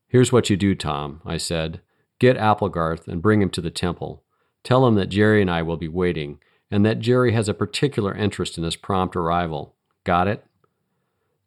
Here's 0.08 0.32
what 0.32 0.50
you 0.50 0.58
do, 0.58 0.74
Tom, 0.74 1.22
I 1.24 1.38
said. 1.38 1.82
Get 2.20 2.36
Applegarth 2.36 3.08
and 3.08 3.22
bring 3.22 3.42
him 3.42 3.50
to 3.52 3.62
the 3.62 3.70
temple. 3.70 4.24
Tell 4.64 4.86
him 4.88 4.96
that 4.96 5.10
Jerry 5.10 5.42
and 5.42 5.52
I 5.52 5.62
will 5.62 5.78
be 5.78 5.88
waiting, 5.88 6.40
and 6.72 6.86
that 6.86 7.00
Jerry 7.00 7.32
has 7.34 7.48
a 7.48 7.54
particular 7.54 8.14
interest 8.14 8.58
in 8.58 8.64
his 8.64 8.76
prompt 8.76 9.16
arrival. 9.16 9.76
Got 10.04 10.28
it? 10.28 10.44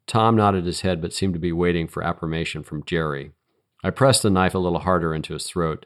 Tom 0.07 0.35
nodded 0.35 0.65
his 0.65 0.81
head 0.81 1.01
but 1.01 1.13
seemed 1.13 1.33
to 1.33 1.39
be 1.39 1.51
waiting 1.51 1.87
for 1.87 2.03
affirmation 2.03 2.63
from 2.63 2.83
Jerry. 2.85 3.31
I 3.83 3.89
pressed 3.89 4.23
the 4.23 4.29
knife 4.29 4.53
a 4.53 4.59
little 4.59 4.79
harder 4.79 5.13
into 5.13 5.33
his 5.33 5.47
throat. 5.47 5.85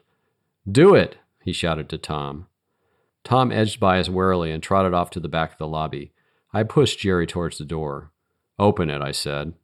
Do 0.70 0.94
it, 0.94 1.16
he 1.42 1.52
shouted 1.52 1.88
to 1.88 1.98
Tom. 1.98 2.46
Tom 3.24 3.52
edged 3.52 3.80
by 3.80 3.98
us 3.98 4.08
warily 4.08 4.52
and 4.52 4.62
trotted 4.62 4.94
off 4.94 5.10
to 5.10 5.20
the 5.20 5.28
back 5.28 5.52
of 5.52 5.58
the 5.58 5.66
lobby. 5.66 6.12
I 6.52 6.62
pushed 6.62 7.00
Jerry 7.00 7.26
towards 7.26 7.58
the 7.58 7.64
door. 7.64 8.10
Open 8.58 8.90
it, 8.90 9.02
I 9.02 9.12
said. 9.12 9.54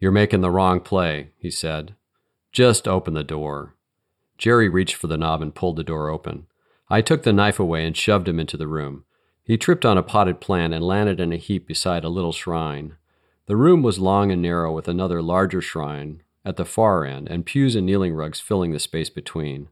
You're 0.00 0.12
making 0.12 0.40
the 0.40 0.50
wrong 0.50 0.80
play, 0.80 1.30
he 1.38 1.50
said. 1.50 1.94
Just 2.52 2.86
open 2.86 3.14
the 3.14 3.24
door. 3.24 3.74
Jerry 4.36 4.68
reached 4.68 4.94
for 4.94 5.08
the 5.08 5.16
knob 5.16 5.42
and 5.42 5.54
pulled 5.54 5.76
the 5.76 5.84
door 5.84 6.08
open. 6.08 6.46
I 6.88 7.02
took 7.02 7.22
the 7.22 7.32
knife 7.32 7.58
away 7.58 7.84
and 7.84 7.96
shoved 7.96 8.28
him 8.28 8.38
into 8.38 8.56
the 8.56 8.68
room. 8.68 9.04
He 9.42 9.56
tripped 9.56 9.84
on 9.84 9.98
a 9.98 10.02
potted 10.02 10.40
plant 10.40 10.72
and 10.72 10.84
landed 10.84 11.20
in 11.20 11.32
a 11.32 11.36
heap 11.36 11.66
beside 11.66 12.04
a 12.04 12.08
little 12.08 12.32
shrine. 12.32 12.96
The 13.48 13.56
room 13.56 13.82
was 13.82 13.98
long 13.98 14.30
and 14.30 14.42
narrow, 14.42 14.70
with 14.70 14.88
another 14.88 15.22
larger 15.22 15.62
shrine 15.62 16.22
at 16.44 16.56
the 16.56 16.66
far 16.66 17.06
end 17.06 17.28
and 17.30 17.46
pews 17.46 17.74
and 17.74 17.86
kneeling 17.86 18.12
rugs 18.12 18.40
filling 18.40 18.72
the 18.72 18.78
space 18.78 19.08
between. 19.08 19.70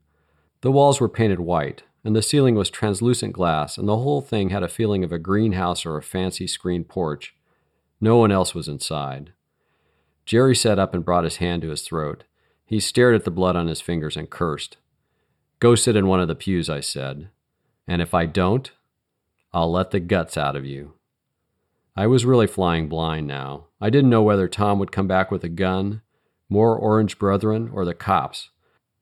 The 0.62 0.72
walls 0.72 0.98
were 0.98 1.10
painted 1.10 1.40
white, 1.40 1.82
and 2.02 2.16
the 2.16 2.22
ceiling 2.22 2.54
was 2.54 2.70
translucent 2.70 3.34
glass, 3.34 3.76
and 3.76 3.86
the 3.86 3.98
whole 3.98 4.22
thing 4.22 4.48
had 4.48 4.62
a 4.62 4.68
feeling 4.68 5.04
of 5.04 5.12
a 5.12 5.18
greenhouse 5.18 5.84
or 5.84 5.98
a 5.98 6.02
fancy 6.02 6.46
screened 6.46 6.88
porch. 6.88 7.34
No 8.00 8.16
one 8.16 8.32
else 8.32 8.54
was 8.54 8.66
inside. 8.66 9.34
Jerry 10.24 10.56
sat 10.56 10.78
up 10.78 10.94
and 10.94 11.04
brought 11.04 11.24
his 11.24 11.36
hand 11.36 11.60
to 11.60 11.68
his 11.68 11.82
throat. 11.82 12.24
He 12.64 12.80
stared 12.80 13.14
at 13.14 13.24
the 13.26 13.30
blood 13.30 13.56
on 13.56 13.66
his 13.66 13.82
fingers 13.82 14.16
and 14.16 14.30
cursed. 14.30 14.78
Go 15.60 15.74
sit 15.74 15.96
in 15.96 16.06
one 16.06 16.20
of 16.20 16.28
the 16.28 16.34
pews, 16.34 16.70
I 16.70 16.80
said. 16.80 17.28
And 17.86 18.00
if 18.00 18.14
I 18.14 18.24
don't, 18.24 18.70
I'll 19.52 19.70
let 19.70 19.90
the 19.90 20.00
guts 20.00 20.38
out 20.38 20.56
of 20.56 20.64
you. 20.64 20.95
I 21.96 22.06
was 22.06 22.26
really 22.26 22.46
flying 22.46 22.88
blind 22.88 23.26
now. 23.26 23.68
I 23.80 23.88
didn't 23.88 24.10
know 24.10 24.22
whether 24.22 24.48
Tom 24.48 24.78
would 24.78 24.92
come 24.92 25.08
back 25.08 25.30
with 25.30 25.42
a 25.44 25.48
gun, 25.48 26.02
more 26.48 26.76
Orange 26.76 27.18
Brethren, 27.18 27.70
or 27.72 27.86
the 27.86 27.94
cops. 27.94 28.50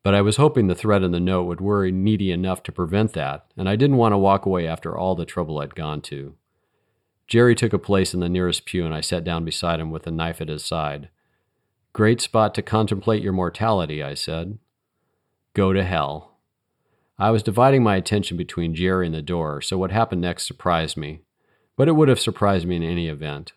But 0.04 0.14
I 0.14 0.20
was 0.20 0.36
hoping 0.36 0.68
the 0.68 0.76
threat 0.76 1.02
in 1.02 1.10
the 1.10 1.18
note 1.18 1.44
would 1.44 1.60
worry 1.60 1.90
Needy 1.90 2.30
enough 2.30 2.62
to 2.64 2.72
prevent 2.72 3.14
that, 3.14 3.46
and 3.56 3.68
I 3.68 3.74
didn't 3.74 3.96
want 3.96 4.12
to 4.12 4.18
walk 4.18 4.46
away 4.46 4.68
after 4.68 4.96
all 4.96 5.16
the 5.16 5.24
trouble 5.24 5.58
I'd 5.58 5.74
gone 5.74 6.02
to. 6.02 6.34
Jerry 7.26 7.56
took 7.56 7.72
a 7.72 7.78
place 7.78 8.14
in 8.14 8.20
the 8.20 8.28
nearest 8.28 8.64
pew, 8.64 8.84
and 8.84 8.94
I 8.94 9.00
sat 9.00 9.24
down 9.24 9.44
beside 9.44 9.80
him 9.80 9.90
with 9.90 10.06
a 10.06 10.12
knife 10.12 10.40
at 10.40 10.48
his 10.48 10.64
side. 10.64 11.08
Great 11.92 12.20
spot 12.20 12.54
to 12.54 12.62
contemplate 12.62 13.22
your 13.22 13.32
mortality, 13.32 14.02
I 14.02 14.14
said. 14.14 14.58
Go 15.52 15.72
to 15.72 15.82
hell. 15.82 16.38
I 17.18 17.30
was 17.30 17.42
dividing 17.42 17.82
my 17.82 17.96
attention 17.96 18.36
between 18.36 18.74
Jerry 18.74 19.06
and 19.06 19.14
the 19.14 19.22
door, 19.22 19.60
so 19.62 19.78
what 19.78 19.90
happened 19.90 20.20
next 20.20 20.46
surprised 20.46 20.96
me. 20.96 21.23
But 21.76 21.88
it 21.88 21.92
would 21.92 22.08
have 22.08 22.20
surprised 22.20 22.66
me 22.66 22.76
in 22.76 22.82
any 22.82 23.08
event. 23.08 23.52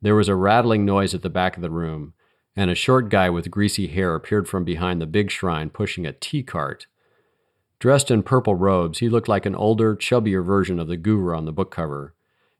There 0.00 0.14
was 0.14 0.28
a 0.28 0.34
rattling 0.34 0.84
noise 0.84 1.14
at 1.14 1.22
the 1.22 1.30
back 1.30 1.56
of 1.56 1.62
the 1.62 1.70
room, 1.70 2.14
and 2.56 2.70
a 2.70 2.74
short 2.74 3.08
guy 3.08 3.30
with 3.30 3.50
greasy 3.50 3.86
hair 3.86 4.14
appeared 4.14 4.48
from 4.48 4.64
behind 4.64 5.00
the 5.00 5.06
big 5.06 5.30
shrine 5.30 5.70
pushing 5.70 6.06
a 6.06 6.12
tea 6.12 6.42
cart. 6.42 6.86
Dressed 7.78 8.10
in 8.10 8.22
purple 8.22 8.54
robes, 8.54 9.00
he 9.00 9.08
looked 9.08 9.28
like 9.28 9.44
an 9.44 9.54
older, 9.54 9.96
chubbier 9.96 10.44
version 10.44 10.78
of 10.78 10.88
the 10.88 10.96
guru 10.96 11.34
on 11.34 11.44
the 11.44 11.52
book 11.52 11.70
cover, 11.70 12.14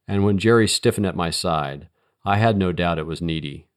and 0.07 0.25
when 0.25 0.39
Jerry 0.39 0.69
stiffened 0.69 1.07
at 1.07 1.17
my 1.17 1.31
side, 1.31 1.89
I 2.25 2.39
had 2.39 2.57
no 2.57 2.73
doubt 2.73 2.99
it 2.99 3.07
was 3.07 3.23
Needy. 3.23 3.69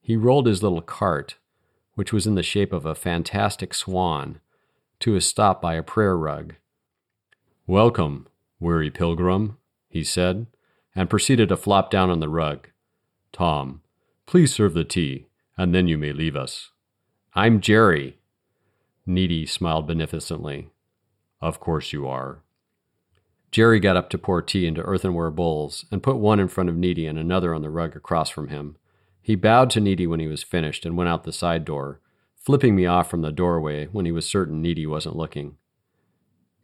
He 0.00 0.16
rolled 0.16 0.46
his 0.46 0.62
little 0.62 0.82
cart, 0.82 1.36
which 1.94 2.12
was 2.12 2.26
in 2.26 2.34
the 2.34 2.42
shape 2.42 2.72
of 2.72 2.84
a 2.84 2.94
fantastic 2.94 3.72
swan, 3.72 4.40
to 5.00 5.14
a 5.14 5.20
stop 5.20 5.62
by 5.62 5.74
a 5.74 5.82
prayer 5.82 6.16
rug. 6.16 6.54
Welcome, 7.66 8.26
weary 8.58 8.90
pilgrim, 8.90 9.58
he 9.92 10.02
said, 10.02 10.46
and 10.94 11.10
proceeded 11.10 11.50
to 11.50 11.56
flop 11.56 11.90
down 11.90 12.08
on 12.08 12.20
the 12.20 12.28
rug. 12.28 12.68
Tom, 13.30 13.82
please 14.26 14.54
serve 14.54 14.72
the 14.72 14.84
tea, 14.84 15.26
and 15.58 15.74
then 15.74 15.86
you 15.86 15.98
may 15.98 16.12
leave 16.12 16.34
us. 16.34 16.70
I'm 17.34 17.60
Jerry. 17.60 18.18
Needy 19.04 19.44
smiled 19.44 19.86
beneficently. 19.86 20.70
Of 21.42 21.60
course 21.60 21.92
you 21.92 22.08
are. 22.08 22.42
Jerry 23.50 23.80
got 23.80 23.98
up 23.98 24.08
to 24.10 24.18
pour 24.18 24.40
tea 24.40 24.66
into 24.66 24.80
earthenware 24.80 25.30
bowls 25.30 25.84
and 25.90 26.02
put 26.02 26.16
one 26.16 26.40
in 26.40 26.48
front 26.48 26.70
of 26.70 26.76
Needy 26.76 27.06
and 27.06 27.18
another 27.18 27.54
on 27.54 27.60
the 27.60 27.68
rug 27.68 27.94
across 27.94 28.30
from 28.30 28.48
him. 28.48 28.76
He 29.20 29.34
bowed 29.34 29.68
to 29.70 29.80
Needy 29.80 30.06
when 30.06 30.20
he 30.20 30.26
was 30.26 30.42
finished 30.42 30.86
and 30.86 30.96
went 30.96 31.10
out 31.10 31.24
the 31.24 31.32
side 31.32 31.66
door, 31.66 32.00
flipping 32.34 32.74
me 32.74 32.86
off 32.86 33.10
from 33.10 33.20
the 33.20 33.30
doorway 33.30 33.88
when 33.92 34.06
he 34.06 34.12
was 34.12 34.24
certain 34.24 34.62
Needy 34.62 34.86
wasn't 34.86 35.16
looking. 35.16 35.58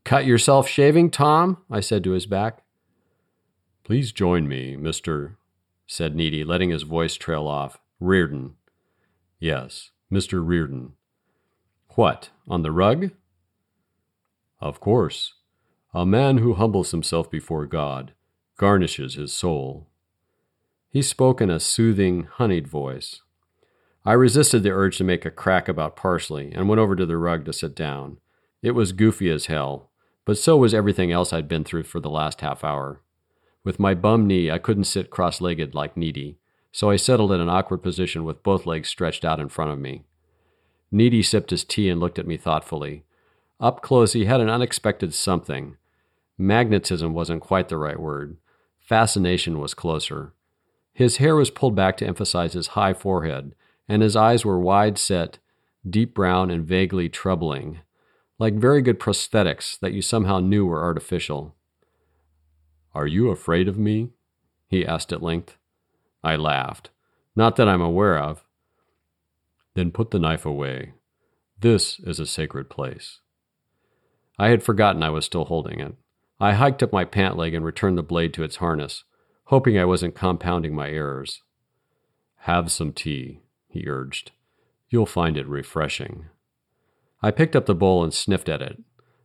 Cut 0.05 0.25
yourself 0.25 0.67
shaving, 0.67 1.11
Tom? 1.11 1.59
I 1.71 1.81
said 1.81 2.03
to 2.05 2.13
his 2.13 2.25
back. 2.25 2.63
Please 3.89 4.13
join 4.13 4.47
me, 4.47 4.77
Mr. 4.77 5.37
said 5.87 6.15
Needy, 6.15 6.45
letting 6.45 6.69
his 6.69 6.83
voice 6.83 7.15
trail 7.15 7.49
off. 7.49 7.79
Riordan. 7.99 8.57
Yes, 9.41 9.93
Mr. 10.13 10.47
Riordan. 10.47 10.93
What, 11.95 12.29
on 12.47 12.61
the 12.61 12.71
rug? 12.71 13.13
Of 14.61 14.79
course. 14.79 15.33
A 15.95 16.05
man 16.05 16.37
who 16.37 16.53
humbles 16.53 16.91
himself 16.91 17.31
before 17.31 17.65
God 17.65 18.13
garnishes 18.59 19.15
his 19.15 19.33
soul. 19.33 19.87
He 20.91 21.01
spoke 21.01 21.41
in 21.41 21.49
a 21.49 21.59
soothing, 21.59 22.25
honeyed 22.25 22.69
voice. 22.69 23.23
I 24.05 24.13
resisted 24.13 24.65
the 24.65 24.71
urge 24.71 24.99
to 24.99 25.05
make 25.05 25.25
a 25.25 25.31
crack 25.31 25.67
about 25.67 25.97
parsley 25.97 26.53
and 26.55 26.69
went 26.69 26.79
over 26.79 26.95
to 26.95 27.07
the 27.07 27.17
rug 27.17 27.47
to 27.47 27.55
sit 27.55 27.75
down. 27.75 28.19
It 28.61 28.73
was 28.73 28.93
goofy 28.93 29.31
as 29.31 29.47
hell, 29.47 29.89
but 30.27 30.37
so 30.37 30.59
was 30.59 30.75
everything 30.75 31.11
else 31.11 31.33
I'd 31.33 31.49
been 31.49 31.65
through 31.65 31.85
for 31.85 32.01
the 32.01 32.11
last 32.11 32.43
half 32.43 32.63
hour. 32.63 33.01
With 33.69 33.79
my 33.79 33.93
bum 33.93 34.27
knee, 34.27 34.51
I 34.51 34.57
couldn't 34.57 34.85
sit 34.85 35.11
cross 35.11 35.43
legged 35.43 35.75
like 35.75 35.95
Needy, 35.95 36.39
so 36.73 36.89
I 36.89 36.97
settled 36.97 37.33
in 37.33 37.41
an 37.43 37.51
awkward 37.51 37.83
position 37.83 38.25
with 38.25 38.43
both 38.43 38.65
legs 38.65 38.89
stretched 38.89 39.27
out 39.27 39.41
in 39.41 39.51
front 39.51 39.73
of 39.73 39.79
me. 39.79 40.05
Needy 40.91 41.23
sipped 41.23 41.51
his 41.51 41.65
tea 41.65 41.91
and 41.91 42.01
looked 42.01 42.19
at 42.19 42.27
me 42.27 42.39
thoughtfully. 42.39 43.05
Up 43.61 43.83
close, 43.83 44.15
he 44.15 44.25
had 44.25 44.41
an 44.41 44.49
unexpected 44.49 45.13
something. 45.13 45.77
Magnetism 46.39 47.13
wasn't 47.13 47.43
quite 47.43 47.69
the 47.69 47.77
right 47.77 48.01
word. 48.01 48.39
Fascination 48.81 49.59
was 49.61 49.75
closer. 49.75 50.33
His 50.95 51.19
hair 51.19 51.37
was 51.37 51.51
pulled 51.51 51.75
back 51.75 51.99
to 51.99 52.07
emphasize 52.07 52.55
his 52.55 52.69
high 52.69 52.95
forehead, 52.95 53.55
and 53.87 54.01
his 54.01 54.17
eyes 54.17 54.47
were 54.47 54.59
wide 54.59 54.97
set, 54.97 55.41
deep 55.87 56.15
brown, 56.15 56.51
and 56.51 56.65
vaguely 56.65 57.11
troubling, 57.11 57.81
like 58.39 58.55
very 58.55 58.81
good 58.81 58.99
prosthetics 58.99 59.79
that 59.81 59.93
you 59.93 60.01
somehow 60.01 60.39
knew 60.41 60.65
were 60.65 60.83
artificial. 60.83 61.55
Are 62.95 63.07
you 63.07 63.31
afraid 63.31 63.69
of 63.69 63.79
me? 63.79 64.11
he 64.67 64.87
asked 64.87 65.13
at 65.13 65.23
length. 65.23 65.57
I 66.23 66.37
laughed. 66.37 66.91
Not 67.37 67.57
that 67.57 67.69
I'm 67.69 67.81
aware 67.81 68.19
of. 68.19 68.45
Then 69.75 69.91
put 69.91 70.11
the 70.11 70.19
knife 70.19 70.45
away. 70.45 70.95
This 71.61 72.01
is 72.01 72.21
a 72.21 72.27
sacred 72.27 72.69
place. 72.69 73.21
I 74.39 74.49
had 74.49 74.63
forgotten 74.63 75.03
I 75.03 75.11
was 75.11 75.25
still 75.25 75.47
holding 75.47 75.81
it. 75.81 75.95
I 76.41 76.53
hiked 76.53 76.83
up 76.83 76.93
my 76.93 77.05
pant 77.05 77.37
leg 77.37 77.55
and 77.55 77.65
returned 77.65 77.99
the 77.99 78.03
blade 78.03 78.33
to 78.35 78.45
its 78.45 78.57
harness, 78.57 79.05
hoping 79.45 79.79
I 79.79 79.85
wasn't 79.85 80.15
compounding 80.15 80.75
my 80.75 80.89
errors. 80.89 81.43
Have 82.43 82.71
some 82.71 82.93
tea, 82.93 83.41
he 83.69 83.89
urged. 83.89 84.31
You'll 84.89 85.07
find 85.07 85.37
it 85.37 85.49
refreshing. 85.49 86.27
I 87.21 87.33
picked 87.33 87.57
up 87.57 87.67
the 87.67 87.75
bowl 87.75 88.05
and 88.05 88.15
sniffed 88.15 88.49
at 88.49 88.63
it. 88.63 88.79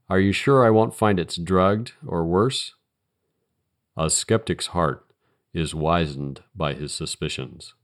Are 0.09 0.19
you 0.19 0.31
sure 0.31 0.65
I 0.65 0.71
won't 0.71 0.95
find 0.95 1.19
it's 1.19 1.37
drugged 1.37 1.93
or 2.05 2.25
worse? 2.25 2.73
A 3.95 4.09
skeptic's 4.09 4.67
heart 4.67 5.05
is 5.53 5.75
wizened 5.75 6.41
by 6.55 6.73
his 6.73 6.91
suspicions. 6.93 7.75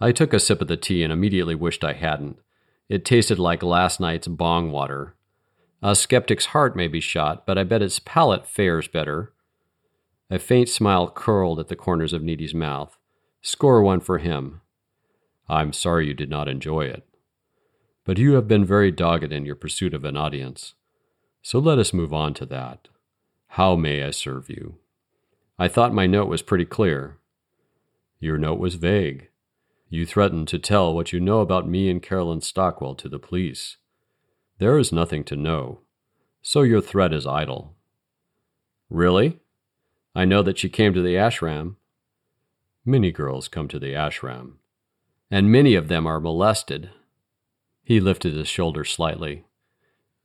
I 0.00 0.10
took 0.10 0.34
a 0.34 0.40
sip 0.40 0.60
of 0.60 0.66
the 0.66 0.76
tea 0.76 1.04
and 1.04 1.12
immediately 1.12 1.54
wished 1.54 1.84
I 1.84 1.92
hadn't. 1.92 2.38
It 2.88 3.04
tasted 3.04 3.38
like 3.38 3.62
last 3.62 4.00
night's 4.00 4.26
bong 4.26 4.72
water. 4.72 5.14
A 5.82 5.94
skeptic's 5.94 6.46
heart 6.46 6.74
may 6.74 6.88
be 6.88 7.00
shot, 7.00 7.46
but 7.46 7.56
I 7.56 7.64
bet 7.64 7.82
its 7.82 8.00
palate 8.00 8.46
fares 8.46 8.88
better. 8.88 9.32
A 10.30 10.38
faint 10.38 10.68
smile 10.68 11.08
curled 11.08 11.60
at 11.60 11.68
the 11.68 11.76
corners 11.76 12.12
of 12.12 12.22
Needy's 12.22 12.54
mouth. 12.54 12.96
Score 13.40 13.82
one 13.82 14.00
for 14.00 14.18
him. 14.18 14.62
I'm 15.48 15.72
sorry 15.72 16.08
you 16.08 16.14
did 16.14 16.30
not 16.30 16.48
enjoy 16.48 16.86
it. 16.86 17.06
But 18.04 18.18
you 18.18 18.32
have 18.32 18.48
been 18.48 18.64
very 18.64 18.90
dogged 18.90 19.32
in 19.32 19.46
your 19.46 19.54
pursuit 19.54 19.94
of 19.94 20.04
an 20.04 20.16
audience. 20.16 20.74
So 21.42 21.58
let 21.58 21.78
us 21.78 21.92
move 21.92 22.12
on 22.12 22.34
to 22.34 22.46
that. 22.46 22.88
How 23.48 23.76
may 23.76 24.02
I 24.02 24.10
serve 24.10 24.50
you? 24.50 24.78
I 25.58 25.68
thought 25.68 25.94
my 25.94 26.06
note 26.06 26.28
was 26.28 26.42
pretty 26.42 26.64
clear. 26.64 27.18
Your 28.20 28.38
note 28.38 28.58
was 28.58 28.74
vague. 28.74 29.28
You 29.88 30.06
threatened 30.06 30.48
to 30.48 30.58
tell 30.58 30.94
what 30.94 31.12
you 31.12 31.20
know 31.20 31.40
about 31.40 31.68
me 31.68 31.88
and 31.88 32.02
Carolyn 32.02 32.40
Stockwell 32.40 32.94
to 32.96 33.08
the 33.08 33.18
police. 33.18 33.76
There 34.58 34.78
is 34.78 34.92
nothing 34.92 35.24
to 35.24 35.36
know, 35.36 35.80
so 36.42 36.62
your 36.62 36.80
threat 36.80 37.12
is 37.12 37.26
idle. 37.26 37.76
Really? 38.90 39.40
I 40.14 40.24
know 40.24 40.42
that 40.42 40.58
she 40.58 40.68
came 40.68 40.94
to 40.94 41.02
the 41.02 41.14
ashram. 41.14 41.76
Many 42.84 43.12
girls 43.12 43.48
come 43.48 43.68
to 43.68 43.78
the 43.78 43.92
ashram 43.94 44.54
and 45.34 45.50
many 45.50 45.74
of 45.74 45.88
them 45.88 46.06
are 46.06 46.20
molested. 46.20 46.90
He 47.82 47.98
lifted 47.98 48.34
his 48.34 48.46
shoulder 48.46 48.84
slightly. 48.84 49.44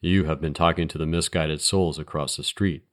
You 0.02 0.26
have 0.26 0.40
been 0.40 0.54
talking 0.54 0.88
to 0.88 1.00
the 1.00 1.08
misguided 1.08 1.62
souls 1.62 1.98
across 1.98 2.38
the 2.38 2.44
street. 2.44 2.84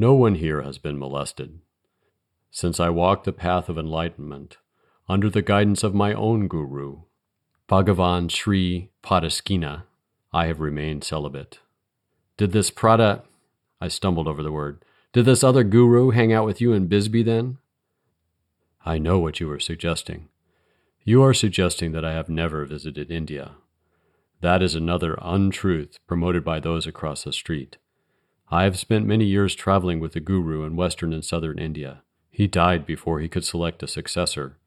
No 0.00 0.14
one 0.14 0.36
here 0.36 0.62
has 0.62 0.78
been 0.78 0.98
molested. 0.98 1.58
Since 2.50 2.80
I 2.80 2.88
walked 2.88 3.24
the 3.24 3.34
path 3.34 3.68
of 3.68 3.76
enlightenment, 3.76 4.56
under 5.06 5.28
the 5.28 5.42
guidance 5.42 5.84
of 5.84 5.94
my 5.94 6.14
own 6.14 6.48
guru, 6.48 7.02
Bhagavan 7.68 8.30
Sri 8.30 8.88
Padaskina, 9.02 9.82
I 10.32 10.46
have 10.46 10.58
remained 10.58 11.04
celibate. 11.04 11.58
Did 12.38 12.52
this 12.52 12.70
Prada, 12.70 13.24
I 13.78 13.88
stumbled 13.88 14.26
over 14.26 14.42
the 14.42 14.50
word, 14.50 14.82
did 15.12 15.26
this 15.26 15.44
other 15.44 15.64
guru 15.64 16.12
hang 16.12 16.32
out 16.32 16.46
with 16.46 16.62
you 16.62 16.72
in 16.72 16.86
Bisbee 16.86 17.22
then? 17.22 17.58
I 18.86 18.96
know 18.96 19.18
what 19.18 19.38
you 19.38 19.50
are 19.50 19.60
suggesting. 19.60 20.30
You 21.04 21.22
are 21.22 21.34
suggesting 21.34 21.92
that 21.92 22.06
I 22.06 22.14
have 22.14 22.30
never 22.30 22.64
visited 22.64 23.10
India. 23.10 23.50
That 24.40 24.62
is 24.62 24.74
another 24.74 25.18
untruth 25.20 25.98
promoted 26.06 26.42
by 26.42 26.58
those 26.58 26.86
across 26.86 27.24
the 27.24 27.34
street. 27.34 27.76
I 28.52 28.64
have 28.64 28.78
spent 28.78 29.06
many 29.06 29.24
years 29.26 29.54
traveling 29.54 30.00
with 30.00 30.12
the 30.12 30.20
Guru 30.20 30.64
in 30.64 30.74
western 30.74 31.12
and 31.12 31.24
southern 31.24 31.58
India. 31.58 32.02
He 32.30 32.48
died 32.48 32.84
before 32.84 33.20
he 33.20 33.28
could 33.28 33.44
select 33.44 33.82
a 33.82 33.86
successor, 33.86 34.58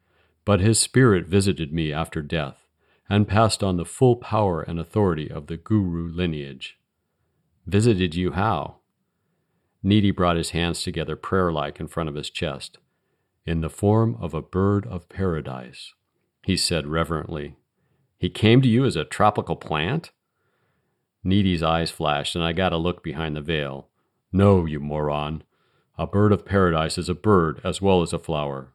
but 0.45 0.61
his 0.61 0.79
spirit 0.79 1.27
visited 1.27 1.73
me 1.73 1.91
after 1.91 2.21
death 2.21 2.65
and 3.09 3.27
passed 3.27 3.61
on 3.61 3.75
the 3.75 3.85
full 3.85 4.15
power 4.15 4.61
and 4.61 4.79
authority 4.79 5.29
of 5.29 5.47
the 5.47 5.57
Guru 5.57 6.07
lineage. 6.07 6.77
Visited 7.65 8.15
you 8.15 8.31
how? 8.31 8.77
Needy 9.81 10.11
brought 10.11 10.37
his 10.37 10.51
hands 10.51 10.81
together 10.81 11.17
prayer 11.17 11.51
like 11.51 11.81
in 11.81 11.87
front 11.87 12.07
of 12.07 12.15
his 12.15 12.29
chest. 12.29 12.77
In 13.45 13.59
the 13.59 13.69
form 13.69 14.15
of 14.21 14.33
a 14.33 14.41
bird 14.41 14.87
of 14.87 15.09
paradise. 15.09 15.93
he 16.45 16.55
said 16.55 16.87
reverently. 16.87 17.55
He 18.17 18.29
came 18.29 18.61
to 18.61 18.69
you 18.69 18.85
as 18.85 18.95
a 18.95 19.03
tropical 19.03 19.57
plant? 19.57 20.11
Needy's 21.23 21.63
eyes 21.63 21.89
flashed, 21.91 22.35
and 22.35 22.43
I 22.43 22.51
got 22.53 22.73
a 22.73 22.77
look 22.77 23.03
behind 23.03 23.35
the 23.35 23.41
veil. 23.41 23.87
No, 24.31 24.65
you 24.65 24.79
moron. 24.79 25.43
A 25.97 26.07
bird 26.07 26.31
of 26.31 26.45
paradise 26.45 26.97
is 26.97 27.07
a 27.07 27.13
bird 27.13 27.61
as 27.63 27.81
well 27.81 28.01
as 28.01 28.13
a 28.13 28.19
flower. 28.19 28.73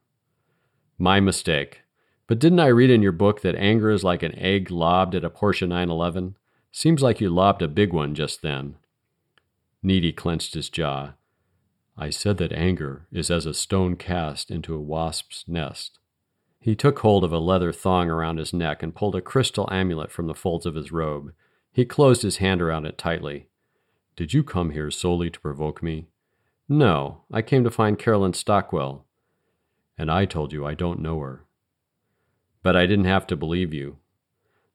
My 0.98 1.20
mistake. 1.20 1.82
But 2.26 2.38
didn't 2.38 2.60
I 2.60 2.68
read 2.68 2.90
in 2.90 3.02
your 3.02 3.12
book 3.12 3.40
that 3.42 3.56
anger 3.56 3.90
is 3.90 4.04
like 4.04 4.22
an 4.22 4.38
egg 4.38 4.70
lobbed 4.70 5.14
at 5.14 5.24
a 5.24 5.30
Porsche 5.30 5.66
911? 5.66 6.36
Seems 6.70 7.02
like 7.02 7.20
you 7.20 7.30
lobbed 7.30 7.62
a 7.62 7.68
big 7.68 7.92
one 7.92 8.14
just 8.14 8.42
then. 8.42 8.76
Needy 9.82 10.12
clenched 10.12 10.54
his 10.54 10.68
jaw. 10.68 11.14
I 11.96 12.10
said 12.10 12.36
that 12.38 12.52
anger 12.52 13.06
is 13.10 13.30
as 13.30 13.46
a 13.46 13.54
stone 13.54 13.96
cast 13.96 14.50
into 14.50 14.74
a 14.74 14.80
wasp's 14.80 15.44
nest. 15.48 15.98
He 16.60 16.76
took 16.76 17.00
hold 17.00 17.24
of 17.24 17.32
a 17.32 17.38
leather 17.38 17.72
thong 17.72 18.10
around 18.10 18.38
his 18.38 18.52
neck 18.52 18.82
and 18.82 18.94
pulled 18.94 19.16
a 19.16 19.20
crystal 19.20 19.68
amulet 19.72 20.12
from 20.12 20.26
the 20.26 20.34
folds 20.34 20.66
of 20.66 20.74
his 20.74 20.92
robe. 20.92 21.32
He 21.72 21.84
closed 21.84 22.22
his 22.22 22.38
hand 22.38 22.60
around 22.60 22.86
it 22.86 22.98
tightly. 22.98 23.48
Did 24.16 24.34
you 24.34 24.42
come 24.42 24.70
here 24.70 24.90
solely 24.90 25.30
to 25.30 25.40
provoke 25.40 25.82
me? 25.82 26.08
No, 26.68 27.22
I 27.32 27.40
came 27.42 27.64
to 27.64 27.70
find 27.70 27.98
Carolyn 27.98 28.32
Stockwell. 28.32 29.06
And 29.96 30.10
I 30.10 30.24
told 30.24 30.52
you 30.52 30.66
I 30.66 30.74
don't 30.74 31.00
know 31.00 31.20
her. 31.20 31.44
But 32.62 32.76
I 32.76 32.86
didn't 32.86 33.04
have 33.06 33.26
to 33.28 33.36
believe 33.36 33.72
you. 33.72 33.98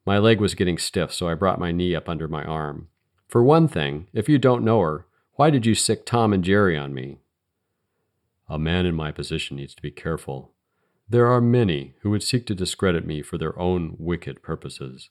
My 0.06 0.18
leg 0.18 0.40
was 0.40 0.56
getting 0.56 0.78
stiff, 0.78 1.14
so 1.14 1.28
I 1.30 1.34
brought 1.34 1.60
my 1.60 1.72
knee 1.72 1.96
up 1.96 2.10
under 2.10 2.28
my 2.28 2.44
arm. 2.44 2.90
For 3.28 3.44
one 3.44 3.68
thing, 3.68 4.08
if 4.14 4.28
you 4.28 4.38
don't 4.38 4.64
know 4.64 4.80
her, 4.82 5.06
why 5.36 5.50
did 5.50 5.66
you 5.66 5.76
sick 5.76 6.06
Tom 6.06 6.34
and 6.34 6.44
Jerry 6.44 6.78
on 6.78 6.94
me? 6.94 7.20
A 8.50 8.60
man 8.60 8.86
in 8.86 8.96
my 8.96 9.12
position 9.12 9.58
needs 9.58 9.74
to 9.76 9.82
be 9.82 9.92
careful. 9.92 10.52
There 11.10 11.28
are 11.28 11.42
many 11.42 11.96
who 12.02 12.10
would 12.12 12.24
seek 12.24 12.46
to 12.48 12.56
discredit 12.56 13.06
me 13.06 13.22
for 13.22 13.38
their 13.38 13.58
own 13.58 13.96
wicked 13.98 14.42
purposes. 14.42 15.10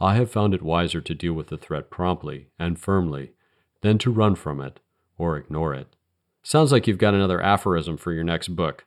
I 0.00 0.14
have 0.14 0.30
found 0.30 0.54
it 0.54 0.62
wiser 0.62 1.00
to 1.02 1.14
deal 1.14 1.34
with 1.34 1.48
the 1.48 1.58
threat 1.58 1.90
promptly 1.90 2.48
and 2.58 2.78
firmly 2.78 3.32
than 3.82 3.98
to 3.98 4.10
run 4.10 4.34
from 4.34 4.60
it 4.60 4.80
or 5.18 5.36
ignore 5.36 5.74
it. 5.74 5.94
Sounds 6.42 6.72
like 6.72 6.86
you've 6.86 6.96
got 6.96 7.12
another 7.12 7.42
aphorism 7.42 7.98
for 7.98 8.12
your 8.12 8.24
next 8.24 8.48
book. 8.48 8.86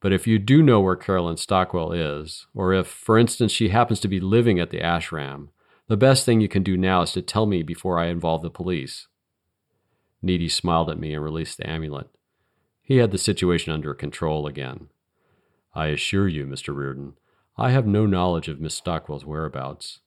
But 0.00 0.12
if 0.12 0.26
you 0.26 0.38
do 0.38 0.62
know 0.62 0.80
where 0.80 0.96
Carolyn 0.96 1.36
Stockwell 1.36 1.92
is, 1.92 2.46
or 2.54 2.74
if, 2.74 2.86
for 2.86 3.16
instance, 3.16 3.52
she 3.52 3.68
happens 3.70 4.00
to 4.00 4.08
be 4.08 4.20
living 4.20 4.58
at 4.58 4.70
the 4.70 4.80
ashram, 4.80 5.48
the 5.88 5.96
best 5.96 6.26
thing 6.26 6.40
you 6.40 6.48
can 6.48 6.62
do 6.62 6.76
now 6.76 7.02
is 7.02 7.12
to 7.12 7.22
tell 7.22 7.46
me 7.46 7.62
before 7.62 7.98
I 7.98 8.06
involve 8.06 8.42
the 8.42 8.50
police. 8.50 9.08
Needy 10.20 10.48
smiled 10.48 10.90
at 10.90 10.98
me 10.98 11.14
and 11.14 11.24
released 11.24 11.56
the 11.58 11.68
amulet. 11.68 12.08
He 12.82 12.98
had 12.98 13.10
the 13.10 13.18
situation 13.18 13.72
under 13.72 13.94
control 13.94 14.46
again. 14.46 14.88
I 15.74 15.86
assure 15.86 16.28
you, 16.28 16.44
Mr. 16.44 16.76
Riordan, 16.76 17.14
I 17.56 17.70
have 17.70 17.86
no 17.86 18.04
knowledge 18.04 18.48
of 18.48 18.60
Miss 18.60 18.74
Stockwell's 18.74 19.24
whereabouts. 19.24 20.00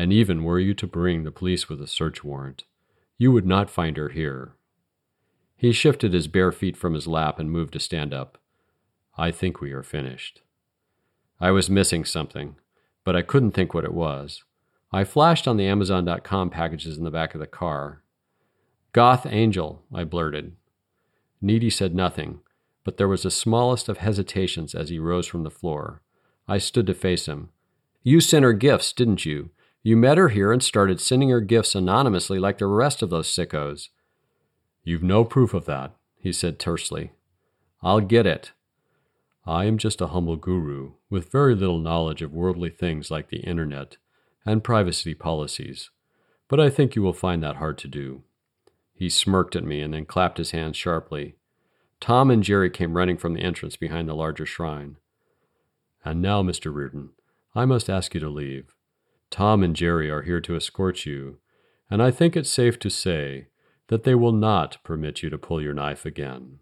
And 0.00 0.14
even 0.14 0.44
were 0.44 0.58
you 0.58 0.72
to 0.72 0.86
bring 0.86 1.24
the 1.24 1.30
police 1.30 1.68
with 1.68 1.78
a 1.82 1.86
search 1.86 2.24
warrant, 2.24 2.64
you 3.18 3.30
would 3.32 3.44
not 3.44 3.68
find 3.68 3.98
her 3.98 4.08
here. 4.08 4.54
He 5.58 5.72
shifted 5.72 6.14
his 6.14 6.26
bare 6.26 6.52
feet 6.52 6.74
from 6.74 6.94
his 6.94 7.06
lap 7.06 7.38
and 7.38 7.50
moved 7.50 7.74
to 7.74 7.80
stand 7.80 8.14
up. 8.14 8.38
I 9.18 9.30
think 9.30 9.60
we 9.60 9.72
are 9.72 9.82
finished. 9.82 10.40
I 11.38 11.50
was 11.50 11.68
missing 11.68 12.06
something, 12.06 12.56
but 13.04 13.14
I 13.14 13.20
couldn't 13.20 13.50
think 13.50 13.74
what 13.74 13.84
it 13.84 13.92
was. 13.92 14.42
I 14.90 15.04
flashed 15.04 15.46
on 15.46 15.58
the 15.58 15.66
Amazon.com 15.66 16.48
packages 16.48 16.96
in 16.96 17.04
the 17.04 17.10
back 17.10 17.34
of 17.34 17.40
the 17.40 17.46
car. 17.46 18.02
Goth 18.92 19.26
Angel, 19.26 19.82
I 19.92 20.04
blurted. 20.04 20.56
Needy 21.42 21.68
said 21.68 21.94
nothing, 21.94 22.40
but 22.84 22.96
there 22.96 23.06
was 23.06 23.24
the 23.24 23.30
smallest 23.30 23.90
of 23.90 23.98
hesitations 23.98 24.74
as 24.74 24.88
he 24.88 24.98
rose 24.98 25.26
from 25.26 25.42
the 25.42 25.50
floor. 25.50 26.00
I 26.48 26.56
stood 26.56 26.86
to 26.86 26.94
face 26.94 27.26
him. 27.26 27.50
You 28.02 28.22
sent 28.22 28.44
her 28.44 28.54
gifts, 28.54 28.94
didn't 28.94 29.26
you? 29.26 29.50
You 29.82 29.96
met 29.96 30.18
her 30.18 30.28
here 30.28 30.52
and 30.52 30.62
started 30.62 31.00
sending 31.00 31.30
her 31.30 31.40
gifts 31.40 31.74
anonymously 31.74 32.38
like 32.38 32.58
the 32.58 32.66
rest 32.66 33.02
of 33.02 33.10
those 33.10 33.34
sickos. 33.34 33.88
You've 34.84 35.02
no 35.02 35.24
proof 35.24 35.54
of 35.54 35.64
that, 35.66 35.94
he 36.16 36.32
said 36.32 36.58
tersely. 36.58 37.12
I'll 37.82 38.00
get 38.00 38.26
it. 38.26 38.52
I 39.46 39.64
am 39.64 39.78
just 39.78 40.02
a 40.02 40.08
humble 40.08 40.36
guru 40.36 40.92
with 41.08 41.32
very 41.32 41.54
little 41.54 41.78
knowledge 41.78 42.20
of 42.20 42.32
worldly 42.32 42.68
things 42.68 43.10
like 43.10 43.30
the 43.30 43.38
internet 43.38 43.96
and 44.44 44.62
privacy 44.62 45.14
policies, 45.14 45.90
but 46.46 46.60
I 46.60 46.68
think 46.68 46.94
you 46.94 47.02
will 47.02 47.14
find 47.14 47.42
that 47.42 47.56
hard 47.56 47.78
to 47.78 47.88
do. 47.88 48.22
He 48.92 49.08
smirked 49.08 49.56
at 49.56 49.64
me 49.64 49.80
and 49.80 49.94
then 49.94 50.04
clapped 50.04 50.36
his 50.36 50.50
hands 50.50 50.76
sharply. 50.76 51.36
Tom 52.00 52.30
and 52.30 52.42
Jerry 52.42 52.68
came 52.68 52.96
running 52.96 53.16
from 53.16 53.32
the 53.32 53.42
entrance 53.42 53.76
behind 53.76 54.08
the 54.08 54.14
larger 54.14 54.44
shrine. 54.44 54.96
And 56.04 56.20
now, 56.20 56.42
Mr. 56.42 56.74
Riordan, 56.74 57.10
I 57.54 57.64
must 57.64 57.88
ask 57.88 58.12
you 58.12 58.20
to 58.20 58.28
leave. 58.28 58.74
Tom 59.30 59.62
and 59.62 59.76
Jerry 59.76 60.10
are 60.10 60.22
here 60.22 60.40
to 60.40 60.56
escort 60.56 61.06
you, 61.06 61.38
and 61.88 62.02
I 62.02 62.10
think 62.10 62.36
it's 62.36 62.50
safe 62.50 62.78
to 62.80 62.90
say 62.90 63.46
that 63.88 64.04
they 64.04 64.14
will 64.14 64.32
not 64.32 64.82
permit 64.84 65.22
you 65.22 65.30
to 65.30 65.38
pull 65.38 65.62
your 65.62 65.74
knife 65.74 66.04
again. 66.04 66.58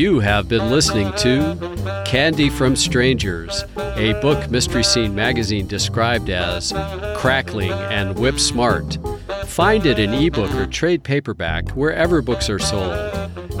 You 0.00 0.18
have 0.20 0.48
been 0.48 0.70
listening 0.70 1.12
to 1.18 2.02
Candy 2.06 2.48
from 2.48 2.74
Strangers, 2.74 3.66
a 3.76 4.18
book 4.22 4.50
Mystery 4.50 4.82
Scene 4.82 5.14
magazine 5.14 5.66
described 5.66 6.30
as 6.30 6.72
crackling 7.14 7.72
and 7.72 8.18
whip 8.18 8.40
smart. 8.40 8.96
Find 9.44 9.84
it 9.84 9.98
in 9.98 10.14
ebook 10.14 10.54
or 10.54 10.64
trade 10.64 11.04
paperback 11.04 11.68
wherever 11.72 12.22
books 12.22 12.48
are 12.48 12.58
sold. 12.58 12.94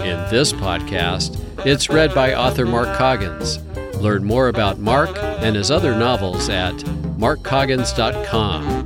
In 0.00 0.16
this 0.30 0.54
podcast, 0.54 1.38
it's 1.66 1.90
read 1.90 2.14
by 2.14 2.32
author 2.32 2.64
Mark 2.64 2.96
Coggins. 2.96 3.58
Learn 3.96 4.24
more 4.24 4.48
about 4.48 4.78
Mark 4.78 5.14
and 5.18 5.54
his 5.54 5.70
other 5.70 5.94
novels 5.94 6.48
at 6.48 6.72
markcoggins.com. 7.18 8.79